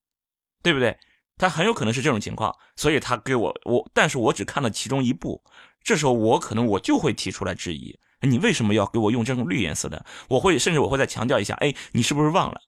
[0.62, 0.98] 对不对？
[1.36, 5.42] 他很有可能是这种情况，所以他给我我，但是我只看了其中一部。
[5.84, 10.06] 这时候我可能我就会提出来质疑：你为什么要给我用这种绿颜色的？
[10.30, 12.62] 我会甚至我会再强调一下：哎，你是不是忘了？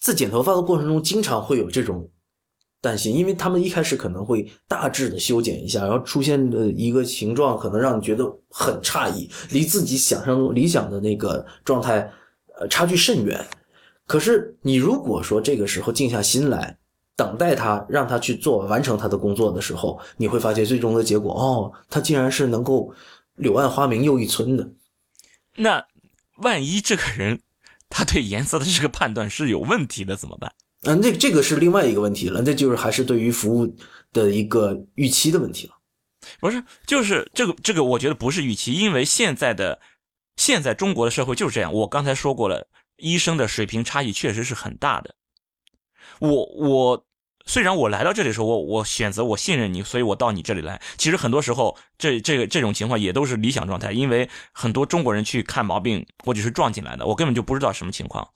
[0.00, 2.08] 在剪头发的过程中，经常会有这种
[2.80, 12.10] 担心，因为他们一开始可能会大致的修剪一下，然后出现的一个形状可能让你觉得很诧异，离自己想象中理想的那个状态，
[12.58, 13.44] 呃，差距甚远。
[14.06, 16.78] 可是你如果说这个时候静下心来，
[17.16, 22.94] 等待他，让他去做完成他的工作的时候，你会发现最终的结果，哦，他竟然是能够
[23.34, 24.70] 柳暗花明又一村的。
[25.56, 25.84] 那
[26.36, 27.40] 万一这个人？
[27.88, 30.52] 他对颜色的这个判断是有问题的，怎么办？
[30.82, 33.76] 嗯，那这个是另外一个问题了，那就是还是对于服务
[34.12, 35.74] 的一个预期的问题了。
[36.40, 39.80] 不是，就是这个这个，我觉得不是预期，因为现在的
[40.36, 41.72] 现在中国的社会就是这样。
[41.72, 45.14] 我刚才说过了，医生的水平差异确实是很大的。
[46.20, 47.07] 我我。
[47.48, 50.78] 虽然我来到这里的时候，我我选择我信任你，所以我到你这里来。
[50.98, 58.28] 其实很多时候，这这个这种情况也都是理想状态，因为很多中国人去看毛病，或者是撞进来的，我根本就不知道什么情况。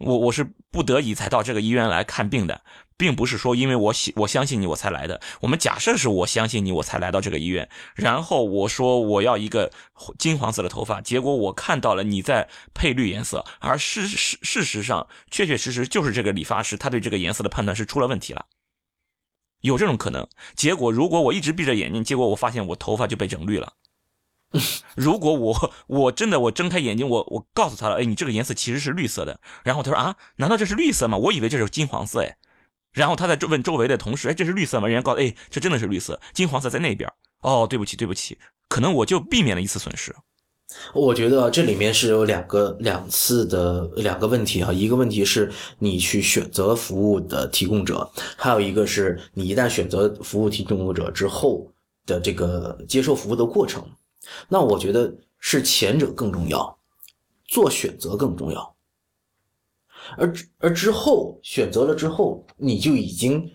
[0.00, 2.62] 我我是不得已才到这个医院来看病的，
[2.96, 5.20] 并不是说因为我喜我相信你我才来的。
[5.40, 9.70] 我们假设是我相信你我才来到这个医院，然后我说我要一个
[10.18, 18.46] 金黄色的头发，结果我看到了你在配绿颜色，而事事事实上确确实实就是这个理发师他对这个颜色的判断是出了问题了，
[19.60, 20.26] 有这种可能。
[20.54, 23.74] 结果如果我一直闭着眼睛，结果我发现我头发就被整绿了，
[24.96, 29.40] 如果我我真的我睁开眼睛，我我告诉他了，哎，你这个颜色其实是绿色的。
[29.62, 31.16] 然后他说啊，难道这是绿色吗？
[31.16, 32.36] 我以为这是金黄色哎。
[32.92, 34.88] 然后他在问周围的同事，哎，这是绿色吗？
[34.88, 37.08] 人家告诉，哎，这真的是绿色，金黄色在那边。
[37.42, 38.36] 哦，对不起，对不起，
[38.68, 40.14] 可能我就避免了一次损失。
[40.92, 51.66] 我觉得这里面是有两个两次的两个问题哈，一个问题是你去选择服务的提供者，还有一个是你一旦选择服务提供者之后
[52.06, 53.84] 的这个接受服务的过程。
[54.48, 56.78] 那我觉得是前者更重要，
[57.46, 58.76] 做选择更重要。
[60.16, 63.50] 而而之后选择了之后，你就已经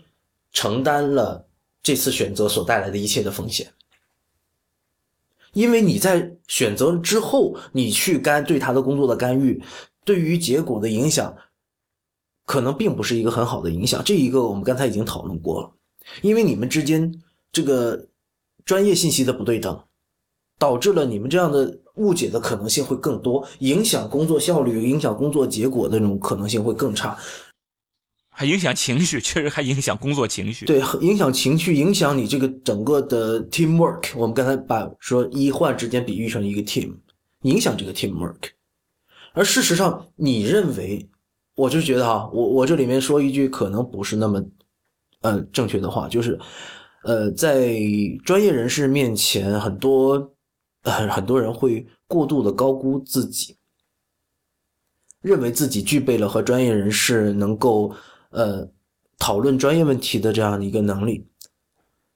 [0.52, 1.48] 承担了
[1.82, 3.72] 这次选择所带来的一切的风险。
[5.52, 9.62] 因为你在选择之后，你去干对他的工作的干预，
[10.04, 11.34] 对于结果的影响，
[12.44, 14.02] 可能并不是一个很好的影响。
[14.04, 15.72] 这一个我们刚才已经讨论过了，
[16.22, 18.08] 因为你们之间这个
[18.64, 19.82] 专业信息的不对等，
[20.58, 27.16] 导致了你们这样的误解的可能性会更多，影响工作效率、影响工作结果的那种可能性会更差。
[28.30, 30.66] 还影响情绪，确实还影响工作情绪。
[30.66, 34.10] 对，影响情绪，影响你这个整个的 teamwork。
[34.14, 36.94] 我们刚才把说医患之间比喻成一个 team，
[37.42, 38.50] 影响这个 teamwork。
[39.32, 41.08] 而事实上，你认为，
[41.54, 44.44] 我就觉得哈，我我这里面说一句可能不是那么，
[45.22, 46.38] 呃，正确的话，就是，
[47.04, 47.74] 呃，在
[48.22, 50.35] 专业人士面前，很多，
[50.86, 53.56] 呃，很多人会过度的高估自己，
[55.20, 57.94] 认为自己具备了和专业人士能够。
[58.30, 58.68] 呃，
[59.18, 61.24] 讨论专业问题的这样的一个能力，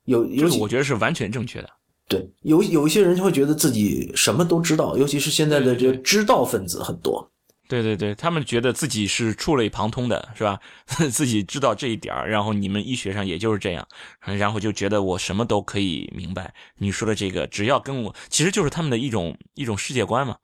[0.04, 1.70] 有有，我觉得是完全正确的。
[2.06, 7.30] 对，有有一些人就会觉得自己什么都知道，尤其是现在的这知道分子很多。
[7.70, 10.59] 对对对，他们觉得自己是触类旁通的，是吧？
[11.11, 13.87] 自己知道这一点然后你们医学上也就是这样，
[14.20, 16.52] 然后就觉得我什么都可以明白。
[16.76, 20.37] 你说的这个，只要跟我，其实就是他们的一种一种世界观嘛，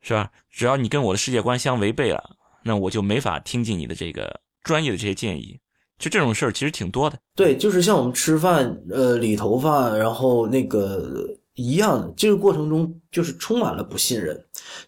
[0.00, 0.30] 是吧？
[0.50, 4.40] 只要你跟我的世界观相违背了，那我就没法听进你的这个。
[4.64, 5.58] 专业的这些建议，
[5.98, 7.18] 就这种事儿其实挺多的。
[7.34, 14.38] 对，就是像我们吃饭，呃，理头发，然后那个一样，这个过程中就是充满了不信任。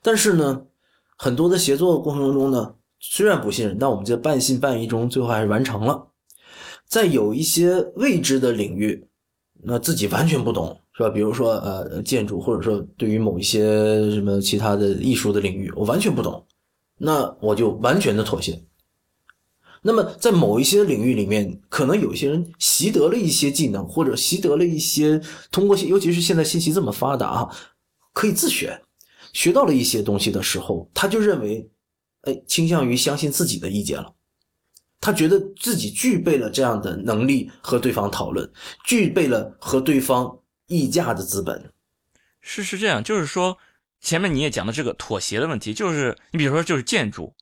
[0.03, 0.61] 但是呢，
[1.23, 6.09] 很多的协作过程中呢，虽然不信任，但我们在半信半疑中，最后还是完成了。
[6.87, 9.07] 在有一些未知的领域，
[9.63, 11.11] 那自己完全不懂，是吧？
[11.11, 16.43] 比如说呃，建筑，或者说对于某一些什么其他的艺术的领域，我完全不懂，
[16.97, 18.59] 那我就完全的妥协。
[19.83, 27.51] 那么，在某一些领域里面，可能有些人习得了一些技能，或者习得了一些通过，尤其是现在信息这么发达啊，
[28.15, 28.81] 可以自学，
[29.33, 31.71] 学到了一些东西的时候，他就认为，
[32.23, 34.15] 哎，倾向于相信自己的意见了。
[35.01, 38.51] 他觉得自己具备了这样的能力和对方讨论，
[38.85, 41.73] 具备了和对方议价的资本。
[42.41, 43.59] 是是这样，就是说，
[44.01, 47.35] 前面你也讲的这个妥协的问题，就是你比如说，就是建筑，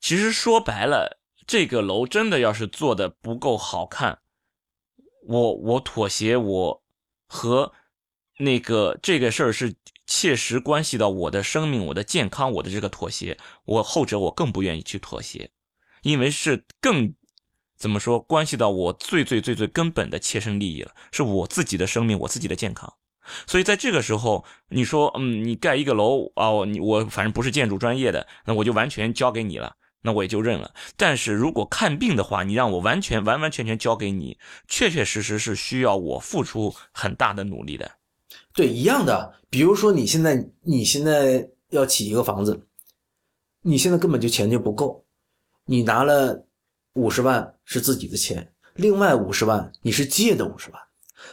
[0.00, 1.18] 其实说白了。
[1.46, 4.20] 这个楼真的要是做的不够好看，
[5.26, 6.82] 我我妥协，我
[7.26, 7.72] 和
[8.38, 9.74] 那个这个事儿是
[10.12, 15.52] 切实关系到我的生命、我的健康，我的这个妥协，我后者我更不愿意去妥协，
[16.02, 17.14] 因为是更
[17.78, 22.92] 怎么说关系到我最最最最根本的切身利益了，是我自己的生命、我自己的健康，
[23.46, 29.76] 所以在这个时候，你说，嗯，你盖一个楼啊，你我反正不是建筑专业的，那我就完全交给你了。
[30.02, 30.74] 那我也就认了。
[30.96, 37.99] 但是如果看病的话，你让我完全完完全全交给你，确确实实是需要我付出很大的努力的。
[38.52, 39.34] 对，一样的。
[39.48, 42.66] 比如说，你现在你现在要起一个房子，
[43.62, 45.04] 你现在根本就钱就不够，
[45.64, 46.46] 你拿了
[46.94, 50.80] 五十万是自己的钱，另外五十万你是借的五十万，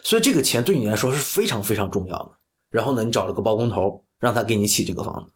[0.03, 2.31] 所以这个钱对你来说是非常非常重要的。
[2.69, 5.31] 然后呢，你找了个包工头，让他给你起这个房子，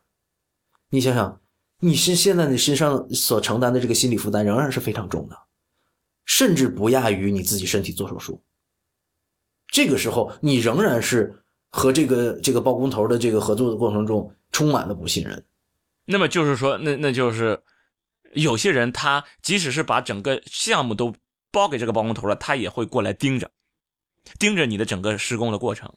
[0.89, 1.39] 你想想。
[1.84, 5.36] 你是现在你身上所承担的这个心理负担仍然是非常重的，
[6.26, 8.43] 甚至不亚于你自己身体做手术。
[9.65, 11.40] 这个时候，你仍然是
[11.71, 15.43] 和这个这个包工头的这个合作的过程中充满了不信任。
[16.05, 17.59] 那么就是说，那那就是
[18.34, 21.13] 有些人他即使是把整个项目都
[21.51, 23.49] 包给这个包工头了，他也会过来盯着，
[24.38, 25.91] 盯着你的整个施工的过程。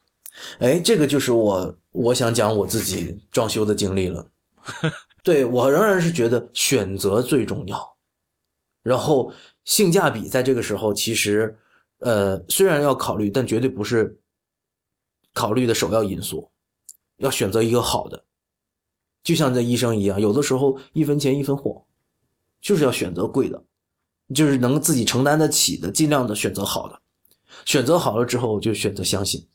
[0.59, 4.27] 哎，这个就是我我想讲我自己装修的经历了。
[5.23, 7.97] 对我仍然是觉得选择最重要，
[8.83, 9.33] 然后
[9.65, 11.57] 性价比在这个时候其实，
[12.01, 14.19] 呃，虽然要考虑，但绝对不是
[15.35, 16.49] 考虑的首要因素。
[17.19, 18.25] 要选择一个好的，
[19.23, 21.85] 就像这医生一样，有的时候一分钱一分货，
[22.61, 23.63] 就是要选择贵的，
[24.35, 27.01] 就是能自己承担得起的，尽量的选择好的。
[27.65, 29.47] 选择好了之后，就选择相信。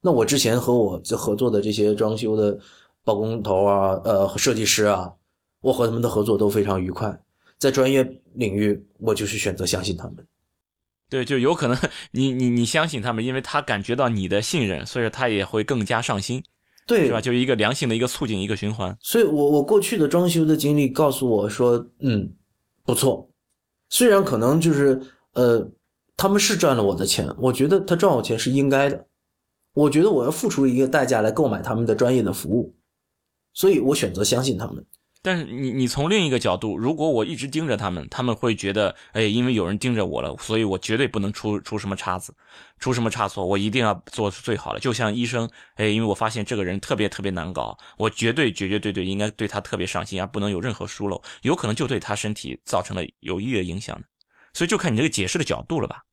[0.00, 2.58] 那我之前和我合作的这些装修的
[3.04, 5.12] 包工头啊，呃，设计师啊，
[5.60, 7.20] 我和他们的合作都非常愉快。
[7.58, 8.02] 在专业
[8.32, 10.26] 领域，我就是选择相信他们。
[11.08, 11.78] 对，就有可能
[12.10, 16.42] 你你你相信他们，因为他感觉到你的信任，所以他也会更加上心，
[16.86, 17.20] 对，是吧？
[17.20, 18.96] 就是一个良性的一个促进，一个循环。
[19.00, 22.32] 所以我我过去的装修的经历告诉我说，嗯，
[22.84, 23.30] 不错。
[23.88, 25.00] 虽然可能就是
[25.34, 25.70] 呃，
[26.16, 29.06] 他们是赚了我的钱，我觉得他赚我钱是应该的。
[29.74, 32.74] 我觉得我要付出一个代价来购买他们的专业的服务，
[33.52, 34.84] 所以我选择相信他们。
[35.26, 42.32] 但是你你从另一个角度，如果我一直盯着他们，他们会觉得，哎，因为有人盯着我了，所以我绝对不能出出什么岔子，
[42.78, 44.78] 出什么差错，我一定要做最好的。
[44.78, 54.00] 就像医生，哎，因为我发现这个人特别特别难搞，我绝对绝绝对对应该对他特别上心，而不能有任何疏漏，有可能就对他身体造成了有益的影响
[54.54, 56.04] 所以就看你这个解释的角度了吧。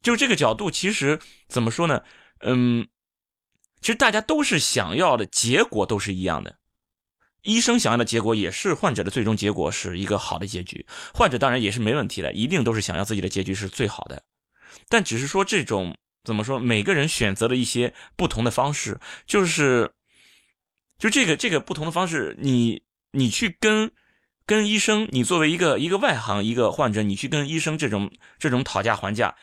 [0.00, 2.02] 就这个角度，其实怎么说呢？
[2.40, 2.88] 嗯，
[3.82, 6.59] 其实大家都是想要的结果都是一样的。
[7.42, 10.84] 医生想要的结果也是患者的最终结果是一个好的结局，
[11.14, 14.22] 患者当然也是没问题的，一定都是想要自己的结局是最好的，
[14.88, 19.90] 但只是说这种怎么说，每个人选择了一些不同的方式，就是
[20.98, 22.82] 就这个这个不同的方式，你
[23.12, 23.90] 你去跟
[24.44, 29.34] 跟医生，你作为一个一个外行一个患者，你去跟医生这种这种讨价还价，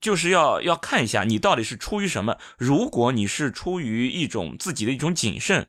[0.00, 5.66] 就是要要看一下你到底是出于什么，如果你是出于一种自己的一种谨慎。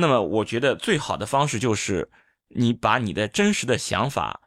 [0.00, 2.08] 那么，我觉得最好的方式就是
[2.50, 4.40] 你把你的真实的想法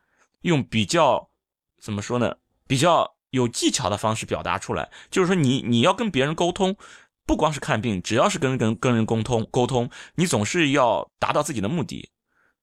[0.43, 1.29] 用比较
[1.77, 2.37] 怎么说呢？
[2.67, 4.89] 比较有技巧的方式表达出来。
[5.09, 6.77] 就是说，你你要跟别人沟通，
[7.25, 12.11] 不光是看病，只要是跟跟跟人沟通沟通，你总是要达到自己的目的。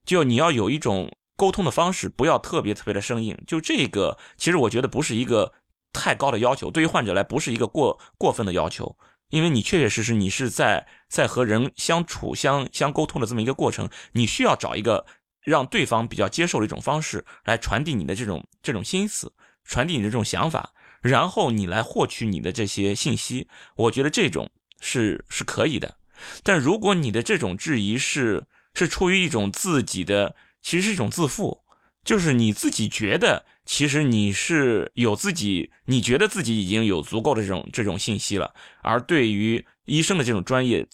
[0.06, 3.36] 就你要有一种沟通的方式，不要特别特别的生硬。
[3.46, 5.52] 就这个，其实我觉得不是一个
[5.92, 8.96] 太高的要求，对于患者来不是一个过过分的要求。
[9.30, 15.06] 因为你确确实实你是在在和人相处相相沟通的这么一个过程，你需要找一个
[15.42, 19.32] 让对方比较接受的一种方式来传递你的这种这种心思，
[19.64, 23.48] 传递你的这种想法，然后你来获取你的这些信息。
[23.76, 24.50] 我觉得这种
[24.80, 25.96] 是是可以的。
[26.42, 31.62] 但如果你的这种质疑是是出于一种自己的，其实是一种自负，
[32.08, 33.44] 就是你自己觉得。
[33.66, 40.88] 其实你是有自己，你觉得自己已经有足够的这种这种信息了，而对于医生的这种专业，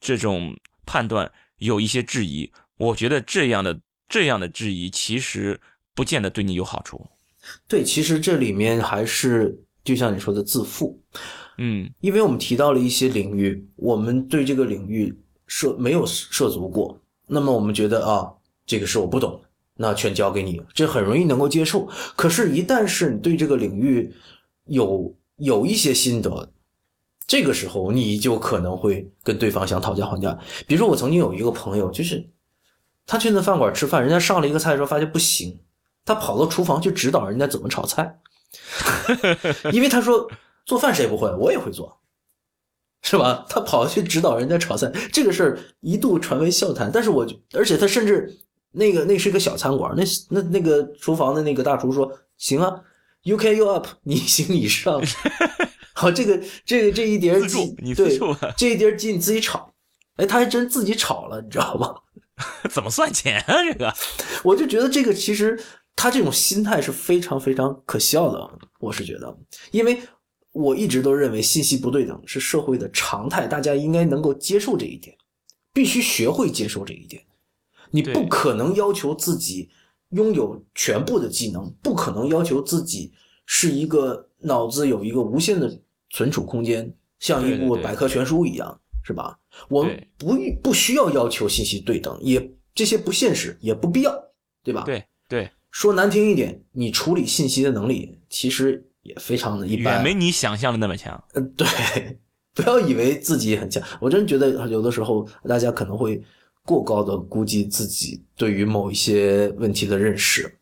[0.00, 0.56] 这种
[0.86, 2.50] 判断有一些质疑。
[2.78, 5.60] 我觉得这样的这样的质疑，其实
[5.94, 7.06] 不见得对你有好处。
[7.68, 10.98] 对，其实这里面还是就像你说的自负，
[11.58, 15.14] 嗯，因为我们提到了一些领域，我们对这个领域
[15.46, 18.32] 涉没有涉足过，那么我们觉得啊，
[18.64, 19.42] 这个是我不懂。
[19.78, 21.86] 那全交给你，这很容易能够接受。
[22.16, 24.10] 可是，一旦是你对这个领域
[24.64, 26.50] 有有一些心得，
[27.26, 30.38] 这个时候你就可能会跟对方想讨价还价。
[30.66, 32.26] 比如说，我曾经有一个朋友，就是
[33.04, 35.60] 他去那饭馆吃饭，人家上了一个菜的时候发现不行，
[36.06, 38.18] 他跑到厨房去指导人家怎么炒菜，
[39.72, 40.30] 因为他说
[40.64, 42.00] 做饭谁不会，我也会做，
[43.02, 43.44] 是吧？
[43.46, 46.90] 他跑去指导人家炒菜，这个事儿一度传为笑谈。
[46.90, 48.38] 但是我而且他甚至。
[48.76, 52.80] 那个那是个小餐馆，那那那个厨房的那个大厨说：“行啊
[53.22, 55.02] ，you can you up， 你行你上。
[55.94, 58.18] 好，这个这个这一碟鸡，对，
[58.54, 59.72] 这一碟鸡你自己炒。
[60.16, 61.94] 哎，他还真自己炒了，你知道吗？
[62.70, 63.62] 怎么算钱啊？
[63.64, 63.94] 这个，
[64.44, 65.58] 我就觉得这个其实
[65.94, 68.58] 他这种心态是非常非常可笑的。
[68.78, 69.34] 我是觉得，
[69.70, 69.98] 因为
[70.52, 75.16] 我一直都认为信息不对等是社会的常态，大家应该能够接受这一点，
[75.72, 77.22] 必须学会接受这一点。
[77.90, 79.68] 你不可能要求自己
[80.10, 83.12] 拥有全部的技能，不可能要求自己
[83.44, 85.80] 是一个脑子有一个无限的
[86.10, 89.38] 存储空间，像一部百科全书一样，是吧？
[89.68, 94.12] 我们不不需要要求信息对等，也这些不现实，也不必要，
[94.62, 94.82] 对吧？
[94.84, 101.22] 对对，说难听一点，你处理信息的能力其实也非常的一般，远没你想象的那么强。
[101.34, 101.66] 嗯，对，
[102.54, 106.22] 不要以为自己很强，我真觉得有的时候大家可能会。
[106.66, 110.52] 过高的估计自己对于某一些问题的认识，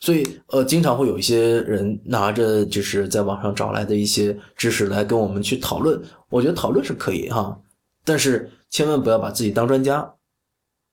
[0.00, 6.02] 所以呃，经常会有一些人拿着就是在网上找来的一些知识来跟我们去讨论。
[6.28, 7.56] 我觉得讨论是可以哈，
[8.04, 10.12] 但是千万不要把自己当专家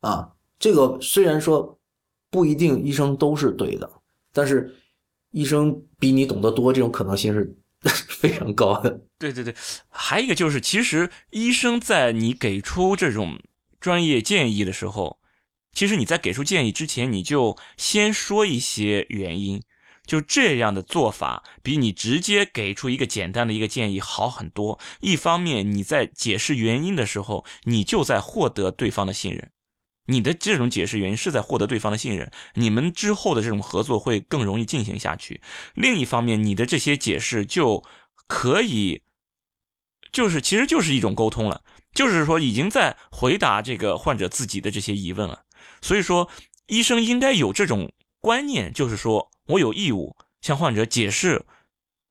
[0.02, 0.30] 啊。
[0.60, 1.78] 这个虽然说
[2.30, 3.90] 不一定医生都是对的，
[4.32, 4.74] 但是
[5.32, 7.52] 医生比你懂得多，这种可能性是
[8.08, 9.02] 非常高的。
[9.18, 9.56] 对对对，
[9.90, 13.40] 还有一个就是，其实医生在你给出这种。
[13.86, 15.20] 专业建议的时候，
[15.72, 19.62] 其实你在给出建议之前，你就先说一些原因，
[20.08, 24.80] 就这样的做法比你直接给出一个简单的一个建议好很多。
[25.02, 29.52] 一方面，你在解释原因的时候，你就在获得对方的信任，
[30.08, 35.42] 你的这种解释原因是在获得对方的信任，你们之后的这种合作会更容易进行下去。
[35.76, 37.84] 另一方面，你的这些解释就
[38.26, 39.04] 可以，
[40.12, 41.62] 就是其实就是一种沟通了，
[41.96, 45.46] 就是说已经在回答这个患者自己的这些疑问了。
[45.82, 46.30] 所以说，
[46.68, 47.92] 医生应该有这种
[48.22, 49.32] 观念，就是说。
[49.48, 51.46] 我有义务向患者解释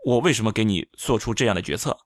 [0.05, 1.99] 我为什么给你做出这样的决策。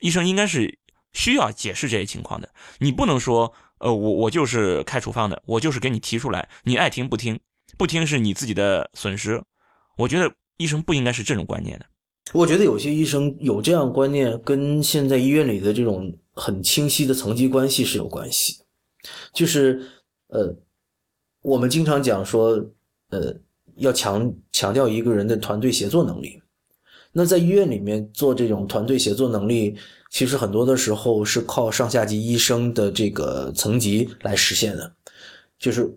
[0.00, 0.78] 医生应该是
[1.14, 2.52] 需要解释这些情况的。
[2.78, 7.40] 你不能说，呃，我我就是开处方的，我就是给你提出来，你爱听不听，
[7.78, 9.42] 不听是你自己的损失。
[9.96, 11.86] 我觉得医生不应该是这种观念的。
[12.34, 18.62] 我觉得有些医生有这样观念，跟现在医院里的这种很清晰的层级关系是有关系。
[19.32, 19.86] 就是，
[20.28, 20.56] 呃，
[21.42, 22.64] 我们经常讲说，
[23.10, 23.36] 呃。
[23.76, 26.42] 要强强调一个人的团队协作能力。
[27.12, 29.74] 那在医院里面做这种团队协作能力，
[30.10, 34.92] 其实很多的时候是靠上下级医生的这个层级来实现的，
[35.58, 35.90] 就是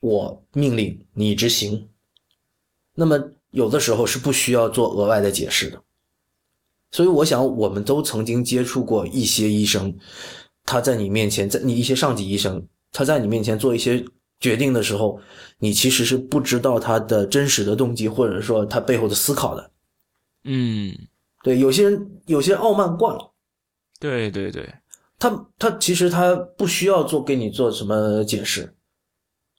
[0.00, 1.88] 我命令你执行。
[2.94, 3.18] 那么
[3.50, 5.82] 有的时候是不需要做额外的解释的。
[6.90, 9.96] 所以我想，我们都曾经接触过一些医生，
[10.64, 14.04] 他在你面前，在你一些上级医生，他在你面前做一些。
[14.38, 15.18] 决定的时候，
[15.60, 19.70] 你其实是不知道他的真实的动机，或者说他背后的思考的。
[20.44, 20.94] 嗯，
[21.42, 23.32] 对，有些人有些傲慢惯了。
[23.98, 24.70] 对对对，
[25.18, 28.74] 他他其实他不需要做给你做什么解释，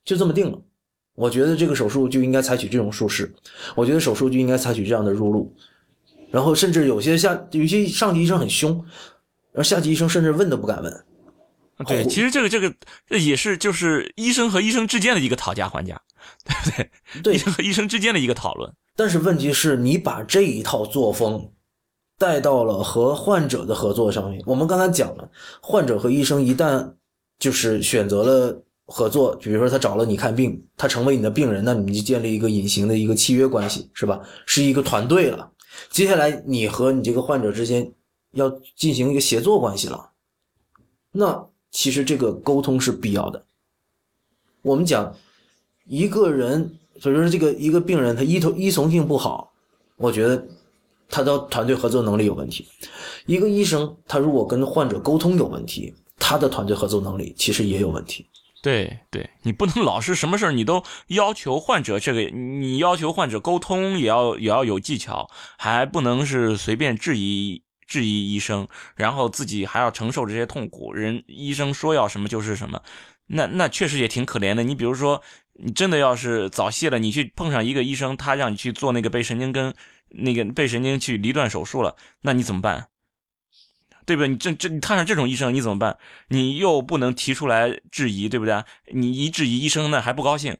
[0.06, 0.62] 就这么定了。
[1.16, 3.34] 我觉得这个手术就应该采取这种术式，
[3.76, 5.52] 我觉得手术就应该采取这样的入路。
[6.30, 8.72] 然后甚至有些下有些上级医生很凶，
[9.52, 11.04] 然后下级医生甚至问都不敢问。
[11.86, 12.74] 对，其实这个这个
[13.20, 16.02] 也是就是医生和医生之间的一个讨价还价，
[16.44, 16.90] 对不对？
[17.22, 18.74] 对，医生和医生之间的一个讨论。
[18.96, 21.52] 但是问题是你把这一套作风
[22.18, 24.42] 带到了和患者的合作上面。
[24.48, 25.30] 我们刚才讲了，
[25.62, 26.94] 患者和医生一旦
[27.38, 34.20] 就是选择了合作，比如说他找了你看病，他成为你的病人，那你就建立一个隐形的一个契约关系，是吧？
[34.48, 35.48] 是一个团队了。
[35.90, 37.92] 接下来你和你这个患者之间
[38.32, 40.12] 要进行一个协作关系了，
[41.12, 41.48] 那。
[41.70, 43.46] 其实这个沟通是必要的。
[44.62, 45.14] 我们讲
[45.86, 49.52] 一个人，所以说这个一个病人他依从依从性不好，
[49.98, 50.48] 我觉得
[51.10, 52.66] 他的团队合作能力有问题。
[53.26, 58.26] 一个医生他如果跟患者沟通有问题，他的团队合作能力其实也有问题。
[58.62, 67.64] 对对，你不能老是什么事儿你都要求患者这个，你要求患者沟通也要也要有技巧，还不能是随便质疑。
[67.88, 70.94] 质疑医生，然后自己还要承受这些痛苦。
[70.94, 72.84] 人医生说要什么就是什么，
[73.28, 74.62] 那那确实也挺可怜的。
[74.62, 79.74] 你比如说，你真的要是早泄了，你去碰上一个医生，他让你去做那个背神经根，
[80.10, 82.90] 那个背神经去离断手术了，那你怎么办？
[84.08, 84.30] 对不对？
[84.30, 85.98] 你这这你摊上这种医生，你怎么办？
[86.30, 88.64] 你又不能提出来质疑，对不对？
[88.94, 90.58] 你一质疑医生呢，还不高兴，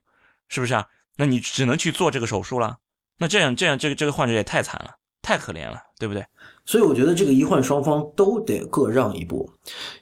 [0.50, 0.88] 是不是啊？
[1.16, 2.80] 那你只能去做这个手术了。
[3.20, 6.26] 那这样这样，这个这个患者也太惨了，太可怜了，对不对？
[6.66, 9.50] 所以我觉得这个医患双方都得各让一步。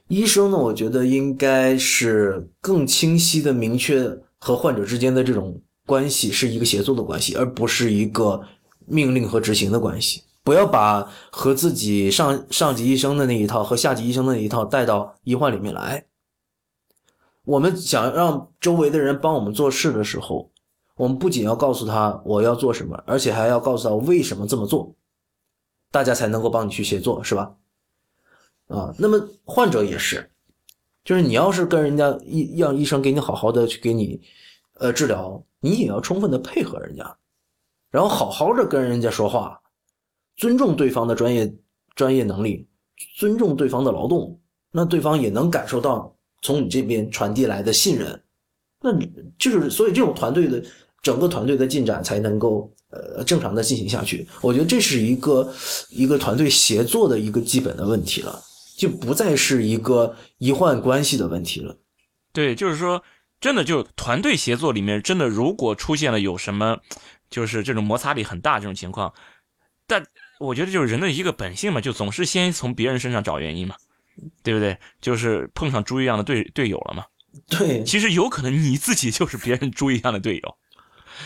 [0.07, 8.41] 医生呢，我觉得应该是更清晰的明确和患者之间的这种关系是一个协作的关系，而不是一个
[8.87, 10.23] 命令和执行的关系。
[10.45, 16.05] 不要把和自己上上级医生的那一套和下级医生的那一套带到医患里面来。
[17.45, 20.51] 我们想让周围的人帮我们做事的时候，
[20.97, 24.95] 我们不仅要告诉他我要做什么，而且还要告诉他为什么这么做。
[25.89, 27.55] 大家才能够帮你去协作，是吧？
[28.67, 30.29] 啊，那么患者也是，
[31.03, 34.21] 就是你要是跟人家医让医生给你好好的去给你
[34.75, 37.17] 呃治疗，你也要充分的配合人家，
[37.89, 39.59] 然后好好的跟人家说话，
[40.37, 41.53] 尊重对方的专业
[41.95, 42.67] 专业能力，
[43.17, 44.39] 尊重对方的劳动，
[44.71, 48.21] 那对方也能感受到从你这边传递来的信任，
[48.81, 48.91] 那
[49.37, 50.63] 就是所以这种团队的
[51.01, 52.71] 整个团队的进展才能够。
[52.91, 55.53] 呃，正常的进行下去，我觉得这是一个
[55.89, 58.41] 一个团队协作的一个基本的问题了，
[58.77, 61.75] 就不再是一个医患关系的问题了。
[62.31, 63.03] 对，就是说，
[63.41, 66.77] 真的就团队协作里面，真的如果出现了有什么，
[67.29, 69.13] 就是这种摩擦力很大这种情况，
[69.85, 70.05] 但
[70.39, 73.75] 我觉得就是人的一个本性嘛，就总是先从别人身上找原因嘛，
[74.43, 74.77] 对不对？
[75.01, 77.05] 就是碰上猪一样的队队友了嘛。
[77.47, 80.57] 对，其实有可能你自己就是别人猪一样的队友。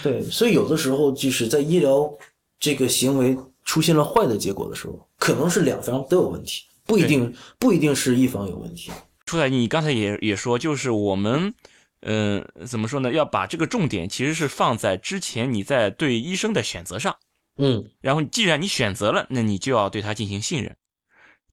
[0.03, 2.11] 对，所以有的时候，就是在医疗
[2.59, 8.91] 这个行为出现了坏的结果的时候，可能是两方都有问题，不一定不一定是一方有问题。
[9.25, 11.53] 出来，你刚才也也说，就是我们
[12.01, 13.11] 嗯，怎么说呢？
[13.11, 17.15] 要把这个重点其实是放在之前你在对医生的选择上。
[17.59, 20.75] 嗯，然后既然你选择了，那你就要对他进行信任。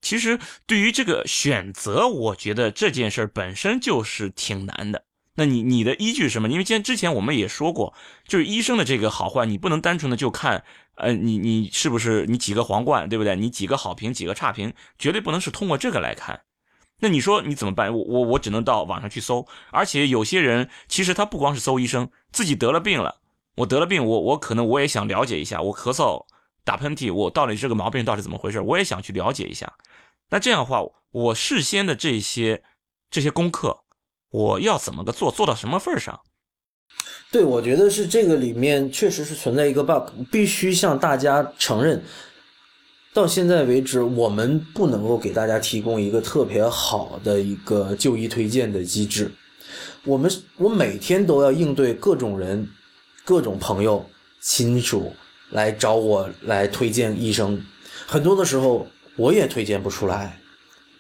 [0.01, 5.05] 其实对于这个选择，我觉得这件事本身就是挺难的。
[5.35, 6.49] 那你你的依据是什么？
[6.49, 7.93] 因为今天之前我们也说过，
[8.27, 13.35] 就是医生的这个好坏，你不能单纯的就看，呃，你你是不是你几个皇冠，对不对？
[13.37, 16.43] 你几个好评，几个差评，绝对不能是通过这个来看。
[17.01, 17.93] 那你说你怎么办？
[17.93, 23.17] 我我我只能到网上去搜，而且有些人其实他不光是搜医生，自己得了病了，
[23.57, 26.25] 我得了病，我我可能我也想了解一下，我咳嗽、
[26.65, 28.61] 打喷嚏，我到底这个毛病到底怎么回事？
[28.61, 29.73] 我也想去了解一下。
[30.31, 32.63] 那这样的话，我事先的这些
[33.11, 33.79] 这些功课，
[34.31, 36.21] 我要怎么个做，做到什么份上？
[37.33, 42.05] 对，我觉得是这个里面确实是存在一个 bug，必须向大家承认。
[43.15, 49.33] 到现在为止，我们不能够给大家提供一个特别好的一个就医推荐的机制。
[50.05, 52.69] 我们我每天都要应对各种人、
[53.27, 54.09] 各种朋友、
[54.41, 55.13] 亲属
[55.51, 57.61] 来找我来推荐医生，
[58.07, 60.39] 很多的时候我也推荐不出来。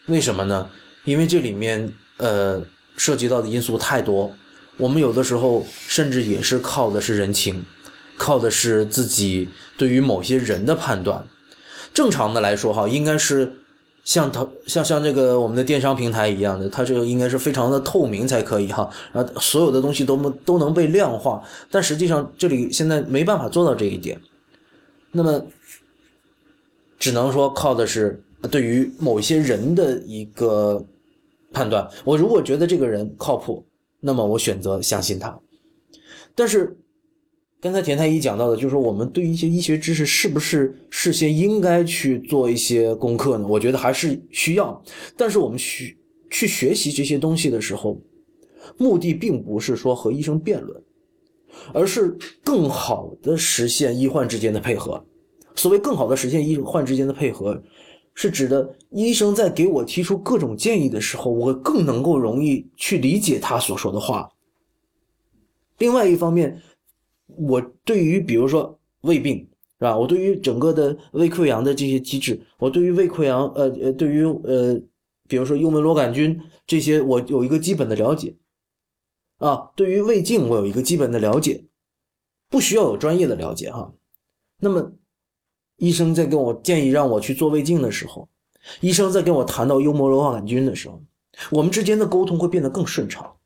[0.07, 0.68] 为什么呢？
[1.05, 2.61] 因为这里面呃
[2.97, 4.35] 涉及到的因素太多，
[4.77, 7.64] 我们有的时候甚至也是靠的是人情，
[8.16, 9.49] 靠的是自己
[9.79, 11.24] 对于某些人的判断。
[11.95, 13.53] 正常的来说，哈，应该是
[14.07, 21.43] 像它像像这个我们的电商平台一样的，它这个应该是非常的透明才可以哈，然后所有的东西都能都能被量化。
[21.73, 24.19] 但实际上这里现在没办法做到这一点，
[25.11, 25.45] 那么
[27.01, 30.87] 只能说靠的是对于某些人的一个
[31.53, 31.91] 判断。
[32.05, 33.67] 我如果觉得这个人靠谱，
[33.99, 35.37] 那么我选择相信他。
[36.35, 36.77] 但是。
[37.59, 43.47] 刚才田太医讲到的，就是说我们对一些医学知识是不是事先应该去做一些功课呢？
[43.49, 44.81] 我觉得还是需要。
[45.17, 45.99] 但是我们去
[46.31, 47.99] 去学习这些东西的时候，
[48.77, 50.81] 目的并不是说和医生辩论，
[51.73, 55.05] 而是更好的实现医患之间的配合。
[55.57, 57.61] 所谓更好的实现医患之间的配合，
[58.15, 64.29] 是指的医生在给我提出各种建议的时候，我更能够容易去理解他所说的话。
[65.79, 66.61] 另外一方面。
[67.37, 69.39] 我对于比如说胃病
[69.78, 69.97] 是吧？
[69.97, 74.80] 我对于整个的胃溃疡的这些机制，我对于胃溃疡呃呃，对于呃，
[75.28, 78.34] 比如说幽门螺杆菌这些，我有一个基本的了解
[79.39, 79.70] 啊。
[79.76, 81.64] 对于胃镜，我有一个基本的了解，
[82.49, 83.93] 不需要有专业的了解哈。
[84.61, 84.93] 那么，
[85.76, 88.28] 医生在跟我建议让我去做胃镜的时候，
[88.80, 91.03] 医生在跟我谈到幽门螺杆菌的时候，
[91.51, 93.37] 我们之间的沟通会变得更顺畅，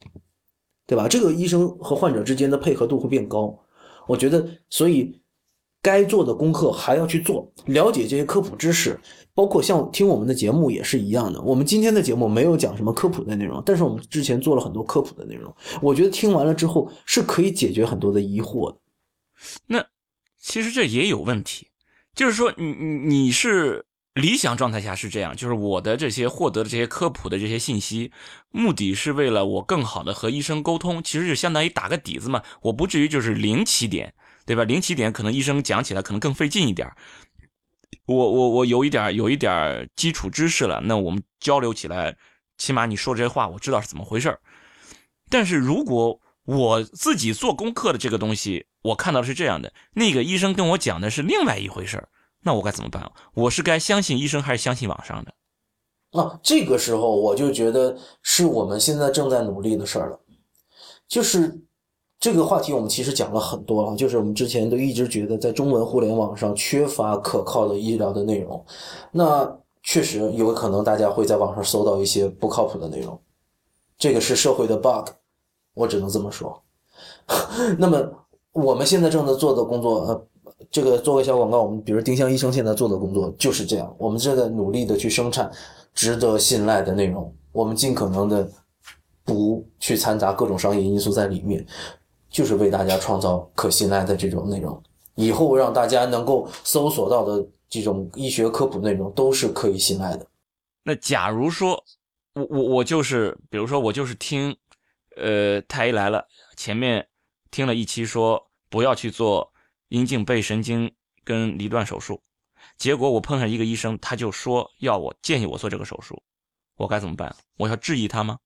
[0.87, 1.09] 对吧？
[1.09, 3.59] 这个医生和患者之间的配合度会变高。
[4.11, 5.21] 我觉得，所以
[5.81, 8.99] 该做的功课还要去做，了解这些科普知识，
[9.35, 11.41] 包括像听我们的节目也是一样的。
[11.43, 15.55] 我们今天的节目没有讲什么科普的内容，但是我们之前做了很多科普的内容。
[15.81, 18.79] 我觉得听完了之后是可以解决很多的疑惑的。
[19.69, 19.87] 那
[20.41, 21.69] 其实这也有问题，
[22.13, 28.11] 就是说你你你是理想状态下是这样，就是我的这些获得的这些科普的这些信息。
[28.51, 34.13] 目的是为了我更好的和医生沟通，其实就相当于打个底子嘛，我不至于就是零起点，
[34.45, 34.65] 对吧？
[34.65, 36.91] 零起点可能医生讲起来可能更费劲一点，
[38.07, 42.17] 我我我有一点有一点基础知识了，那我们交流起来，
[42.59, 44.37] 起码你说这些话我知道是怎么回事
[45.29, 52.09] 但是如果我自己做功课的这个东西，我看到的是这样的，那个医生跟我讲的是另外一回事
[52.43, 53.11] 那我该怎么办？
[53.35, 56.21] 我是该相信医生还是相信网上的？
[56.21, 60.19] 啊，这个时候我就觉得是我们现在正在努力的事儿了，
[61.07, 61.61] 就是
[62.19, 68.65] 这个话题我们其实讲了很多了，就是我们之前都一直觉得在中文互联网上缺乏可靠的医疗的内容，
[69.13, 73.21] 那确实有可能大家会在网上搜到一些不靠谱的内容，
[73.97, 75.11] 这个是社会的 bug，
[75.75, 76.63] 我只能这么说。
[77.79, 78.13] 那么
[78.53, 80.27] 我们现在正在做的工作，呃，
[80.71, 85.51] 这个做个小广告，我们比如丁香医生现在做的工作就是这样，我们正在努力的去生产。
[85.93, 88.49] 值得信赖的内容，我们尽可能的
[89.25, 91.67] 不去掺杂各种商业因素在里面，
[92.31, 94.81] 就是为大家创造可信赖的这种内容。
[95.17, 100.25] 以后让大家能够搜索到的这种医学科普内容都是可以信赖的。
[100.85, 101.83] 那假如说，
[102.35, 104.57] 我我我就是，比如说我就是听，
[105.17, 106.25] 呃，太医来了
[106.57, 107.05] 前面
[107.51, 108.41] 听了一期说
[108.71, 109.50] 不要去做
[109.91, 110.91] 阴茎背神经
[111.23, 112.21] 跟离断手术。
[112.77, 116.21] 结果我碰上一个医生，他就说要我建议我做这个手术，
[116.77, 117.35] 我该怎么办？
[117.59, 118.39] 我要质疑他吗？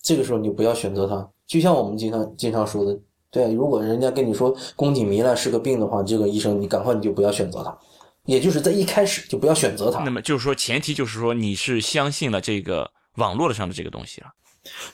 [0.00, 1.28] 这个时候你就不要选择他。
[1.46, 2.98] 就像我们经常经常说的，
[3.30, 7.78] 对，如果人家跟你说宫颈糜烂是个病的话，这个医生你赶快你就不要选择他，
[8.24, 10.02] 也就是在一开始就不要选择他。
[10.04, 14.28] 那么就是说，前提就是说你是相信了这个网络上的这个东西了。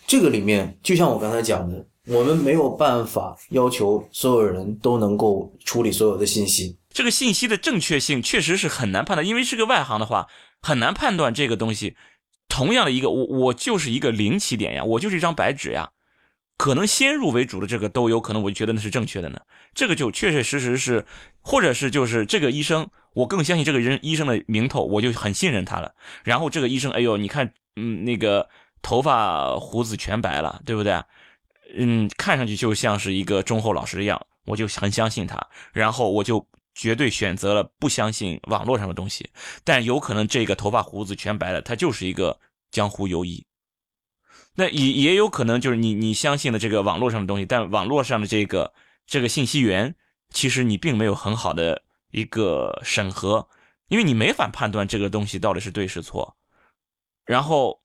[0.06, 6.78] 这个里面，就像我刚才讲的，我们没有办法要求所有人都能够处理所有的信息。
[6.90, 10.28] 这个信息的正确性确实是很难判断，因为是个外行的话，
[10.60, 11.96] 很难判断这个东西。
[12.48, 15.90] 同样的一个，我我就是一个零起点呀，我就是一张白纸呀。
[16.56, 19.40] 可能先入为主的这个都有可能，我就觉得那是正确的呢。
[19.74, 21.04] 这个就确确实实是，
[21.40, 25.94] 或者是就是这个医生，我更相信这个人医生的名头，我就很信任他了。
[26.22, 28.48] 然后这个医生，哎呦，你看，嗯，那个
[28.82, 31.02] 头发胡子全白了，对不对？
[31.76, 35.48] 嗯，看上去就像是一个忠厚老实一样，我就很相信他。
[35.72, 39.30] 然后我就绝对选择了不相信网络上的东西。
[39.64, 42.38] 但有可能这个头发胡子全白了，他就是一个
[42.70, 43.46] 江湖游医。
[44.56, 48.72] 那也也有可能就是你你相信的这个网络上的东西，但网络上的这个
[49.06, 49.96] 这个信息源，
[50.30, 53.48] 其实你并没有很好的一个审核，
[53.88, 56.36] 因为你没法判断这个东西到底是对是错。
[57.24, 57.80] 然后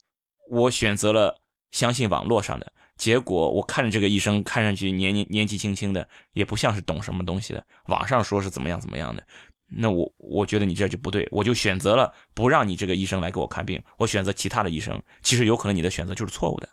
[0.49, 7.65] 我选择了相信网络上的，结果我看着这个医生看上去年年年纪轻轻的，也不像是懂什么东西的。
[7.87, 9.25] 网上说是怎么样怎么样的，
[9.67, 15.01] 那我我觉得你这就不对，我就选择了不让你这个医生来给我看病，我选择其他的医生。
[15.23, 16.69] 其实有可能你的选择就是错误的。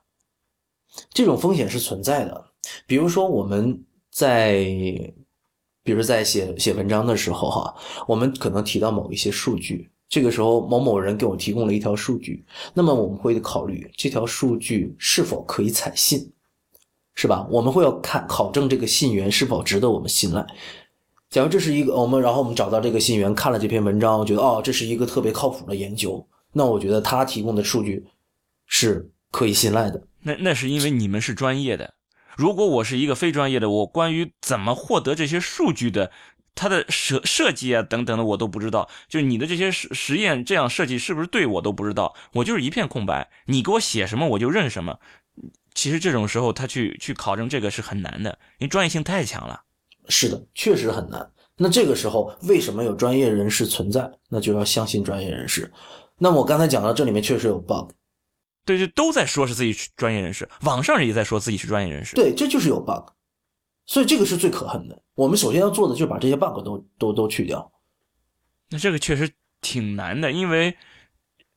[1.10, 2.52] 这种风险是存在的，
[2.86, 4.64] 比如说我们在，
[5.84, 7.76] 比如在写写文章的时候，哈，
[8.08, 12.44] 我们可能提到某一些数据，这个时候某某人给我提供了一条数据，
[12.74, 16.32] 那么我们会考虑这条数据是否可以采信，
[17.14, 17.46] 是吧？
[17.50, 20.46] 我们会要看考证这个信源是否值得我们信赖。
[21.28, 28.06] 假如这是一个我们，然后我们找到这个信源，看了这篇文章，觉得哦，这是一个特别靠谱的研究，那我觉得他提供的数据
[28.66, 30.00] 是可以信赖的。
[30.22, 31.94] 那那是因为你们是专业的，
[32.36, 36.12] 如果我是一个非专业的，我关于怎么获得这些数据的，
[36.56, 38.88] 它的设设计啊等等的我都不知道。
[39.08, 43.30] 就你的这些实实验这样设计是不是对我都不知道，我就是一片空白。
[43.46, 44.98] 你给我写什么我就认什么。
[45.74, 49.62] 其实这种时候他去去考证这个是很难的，因为专业性太强了。
[50.08, 51.30] 是的，确实很难。
[51.58, 54.10] 那这个时候为什么有专业人士存在？
[54.28, 55.72] 那就要相信专业人士。
[56.18, 57.90] 那我刚才讲到这里面确实有 bug。
[58.64, 62.16] 对，就都在说是自己专业人士，网上也在说自己是专业人士。
[62.16, 63.10] 对，这就是有 bug，
[63.86, 65.02] 所以这个是最可恨的。
[65.14, 67.72] 我们首先要做的就是把这些 bug 都都都去掉。
[68.68, 69.30] 那这个确实
[69.60, 70.76] 挺难的，因为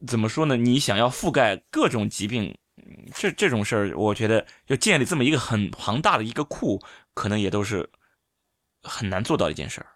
[0.08, 0.56] 怎么说呢？
[0.56, 2.56] 你想要覆盖各种疾病，
[3.16, 6.82] 这这种事儿，我觉得要建立这么一个很庞大的一个库，
[7.14, 7.90] 可能也都是
[8.84, 9.88] 很难做到一件事儿。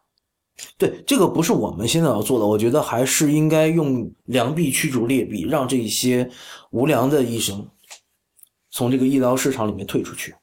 [0.77, 6.29] 对，这个不是我们现在要做的，我觉得还是应该用良币驱逐劣币，让这些
[6.71, 7.67] 无良的医生
[8.69, 10.35] 从这个医疗市场里面退出去。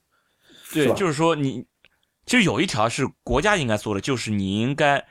[0.72, 1.64] 对，就是说你
[2.26, 5.06] 其实有一条是国家应该做的，就是你应该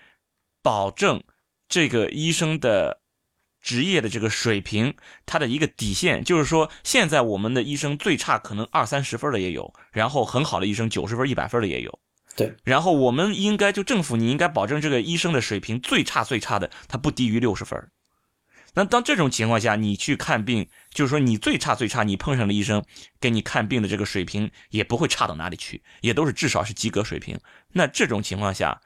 [0.61, 1.23] 保证
[1.67, 3.01] 这个医生的
[3.61, 4.95] 职业的这个水平，
[5.25, 11.99] 他的一个底线，就是说现在我们的医生最差可能二三十分的也有，然后很好的医生九十分、一百分的也有。
[12.35, 17.91] 对，然后我们应该就政府，你应该保证这个医生的水平最差最差的，他不低于六十分。
[18.75, 22.83] 那当这种情况下，你去看病，就是说你最差最差，你碰上的医生
[23.19, 27.39] 给你看病的这个水平也不会差到哪里去，也都是至少是及格水平。
[27.73, 28.79] 那这种情况下，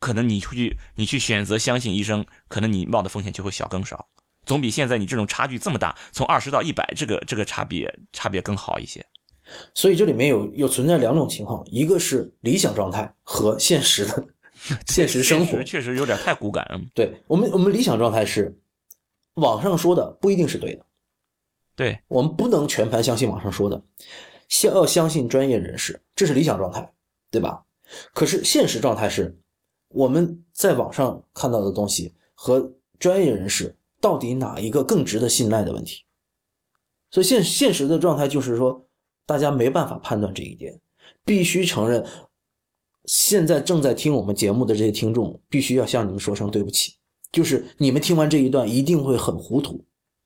[0.00, 4.08] 可能你出去你去选择相信医生，可能你冒的风险就会小更少，
[4.44, 9.04] 总比现在你这种差距这么大，从二十到一百这个这个差别差别更好一些。
[9.72, 14.24] 所以这里面有有存在两种情况，一个是理想状态和现实的
[14.86, 16.78] 现实生活，确实有点太骨感了。
[16.94, 18.54] 对我们，我们理想状态是
[19.38, 20.84] 网上说的不一定是对的，
[21.76, 23.82] 对我们不能全盘相信网上说的，
[24.48, 26.92] 相要相信专业人士，这是理想状态，
[27.30, 27.64] 对吧？
[28.12, 29.38] 可是现实状态是，
[29.88, 36.04] 我们在网上看到的东西和专业人士到底哪一个更值得信赖的问题。
[37.10, 38.84] 所以现现实的状态就是说。
[39.28, 40.80] 大家没办法判断这一点，
[41.22, 42.02] 必须承认，
[43.04, 46.94] 现在正在听我们节目的这些听众，必须要向你们说声对不起。
[47.32, 49.84] 就是你们听完这一段，一定会很糊涂。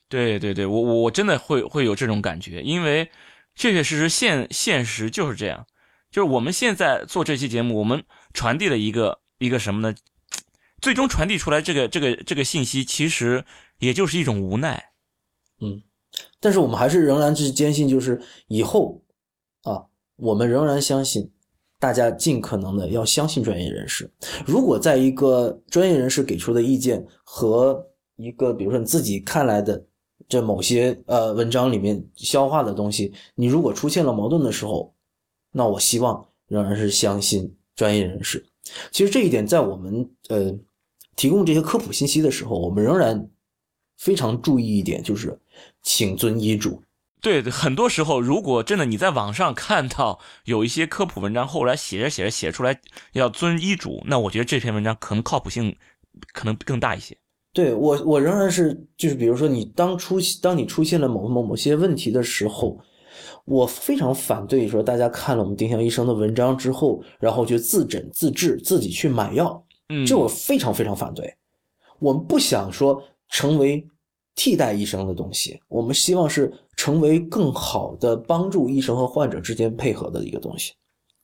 [0.08, 3.10] 对对对，我我真的会会有这种感觉，因为
[3.54, 5.66] 确确实实现现实就是这样。
[6.10, 9.96] 就是我们现在做这期节目，我们传递了一个一个什么呢？
[10.80, 13.44] 最终传递出来这个这个这个信息，其实
[13.78, 14.92] 也就是一种无奈。
[15.60, 15.82] 嗯。
[16.40, 19.02] 但是我们还是仍然是坚信，就是以后，
[19.62, 19.86] 啊，
[20.16, 21.32] 我们仍然相信，
[21.82, 24.08] 大家尽可能的要相信专业人士。
[24.46, 29.84] 如果在一个专业人士给出的意见和一个，比如说你自己看来的
[30.28, 34.94] 这某些呃文章里面消化的东西，你如果出现了矛盾的时候，
[35.50, 38.46] 那我希望仍然是相信专业人士。
[38.92, 40.56] 其实这一点在我们呃
[41.16, 43.28] 提供这些科普信息的时候，我们仍然
[43.98, 45.36] 非常注意一点，就是。
[45.82, 46.80] 请遵医嘱，
[47.22, 52.80] 对，很多时候，如果真的你在网上看到有一些科普文章，后来写着写着写出来
[53.12, 55.76] 要遵医嘱，那我觉得这篇文章可能靠谱性
[56.32, 57.16] 可能更大一些。
[57.52, 62.76] 对我，我仍然是就是，比如说你当出当你出现了某某某些问题的时候，
[63.44, 71.32] 我非常反对说大家看了我们丁香医生的文章之后，然后就自诊自治，自己去买药，嗯，这我非常非常反对。
[72.00, 73.86] 我们不想说成为
[74.34, 80.72] 替代医生的东西，我们希望是成为更好的帮助医生和患者之间配合的一个东西。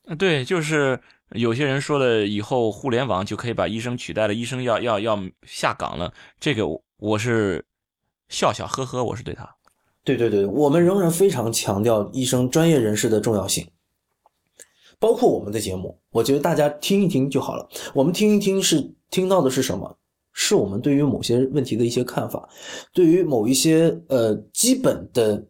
[0.07, 1.01] 啊，对，就是
[1.33, 6.65] 有些人说的，以后互联网就可以把医生取代了，医生要要要下岗了，这个
[6.99, 7.65] 我是
[8.29, 9.57] 笑笑呵呵，我是对他。
[10.05, 13.69] 对对对，我们仍然非常强调医生专业人士的重要性，
[14.99, 17.69] 包括我们的节目，我觉得大家听一听就好了。
[17.93, 19.99] 我们听一听是听到的是什么？
[20.33, 22.49] 是我们对于某些问题的一些看法，
[22.93, 25.47] 对于某一些呃基本的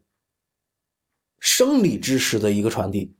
[1.38, 3.14] 生理知识的一个传递，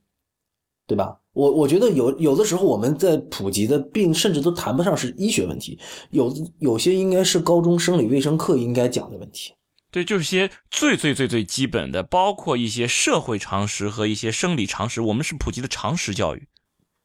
[0.87, 1.19] 对吧？
[1.33, 5.79] 我我觉得有有的时候我们在普及的病，甚至都谈不上是医学问题，
[6.09, 9.53] 有有些应该是高中生理卫生课应该讲的问题。
[9.91, 16.47] 对，就是些最最最最基本的，包括一些社会常识和一些生理常识，我们是普及的常识教育，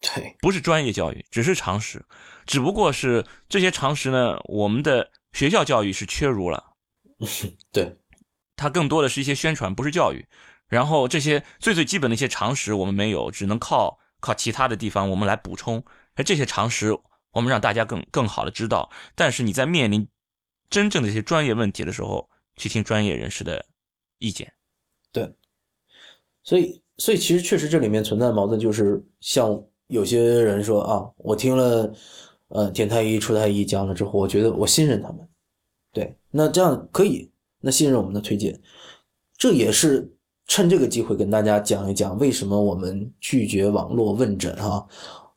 [0.00, 2.05] 对，不是专业教育，只是常识。
[2.47, 6.72] 只不过是这些常识呢，我们的学校教育是缺如了。
[7.72, 7.97] 对，
[8.57, 10.26] 它更多的是一些宣传，不是教育。
[10.68, 15.84] 然后这些最最基本的一些常识我们没有，只能靠靠其他的地方我们来补充。
[16.14, 16.97] 而这些常识
[17.32, 18.90] 我们让大家更更好的知道。
[19.14, 20.09] 但是你在面临
[20.70, 23.64] 真正的一些专业问题的时候，去听专业人士的
[24.18, 24.53] 意见。
[25.12, 25.32] 对，
[26.42, 31.92] 所以所以其实确实这里面存在的矛盾，就是像有些人说啊，我听了
[32.55, 35.18] 呃田太医、出太医讲了之后，我觉得我信任他们。
[35.92, 37.28] 对，那这样可以，
[37.61, 38.59] 那信任我们的推荐，
[39.36, 40.09] 这也是
[40.46, 44.86] 趁这个机会跟大家讲一讲为什么我们拒绝网络问诊哈。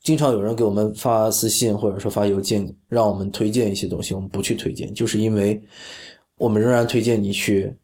[0.02, 5.62] 经常有人给我们发私信或者说发邮件，让我们推荐一些东西，我们不去推荐，就是因为
[6.38, 7.76] 我们仍然推荐你去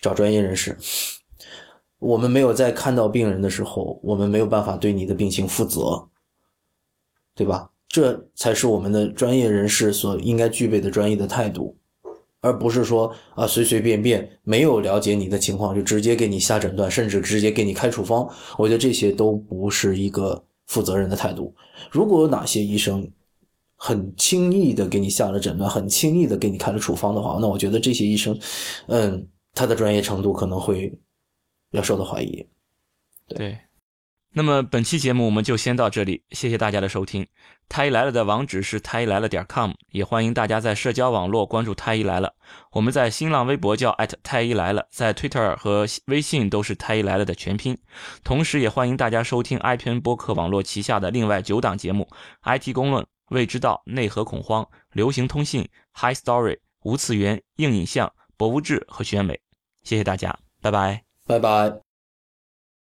[0.00, 0.76] 找专业人士。
[1.98, 6.08] 我们没有在看到病人的时候，我们没有办法对你的病情负责，
[7.34, 7.70] 对吧？
[7.90, 11.76] 这才是我们的专业人士所应该具备的专业的态度，
[12.40, 18.26] 而不是说啊随随便便没有了解你的情况就直接给你下诊断，甚至直接给你开处方。
[18.56, 21.52] 我觉得这些都不是一个负责任的态度。
[21.90, 23.10] 如果有哪些医生
[23.74, 28.38] 很轻易的给你下了诊断，很轻易的给你开了处方的话，那我觉得这些医生，
[28.86, 30.96] 嗯，他的专业程度可能会
[31.72, 32.46] 要受到怀疑。
[33.26, 33.58] 对，
[34.32, 37.26] 那么本期节目我们就先到这里，谢谢大家的收听。
[37.68, 42.32] 太医来了的网址是太医来了点 com，也欢迎大家在社交网络关注太医来了。
[42.72, 47.76] 我们在新浪微博叫太医来了，在 Twitter 和微信都是太医来了的全拼。
[48.22, 52.08] 同时，也欢迎大家收听 IPN 播客网络旗下的另外九档节目
[52.44, 59.40] ：IT 公论、未知道、内核恐慌、流行通信、High Story、无次元、硬影像、博物志和选美。
[59.82, 61.89] 谢谢大家，拜拜，拜拜。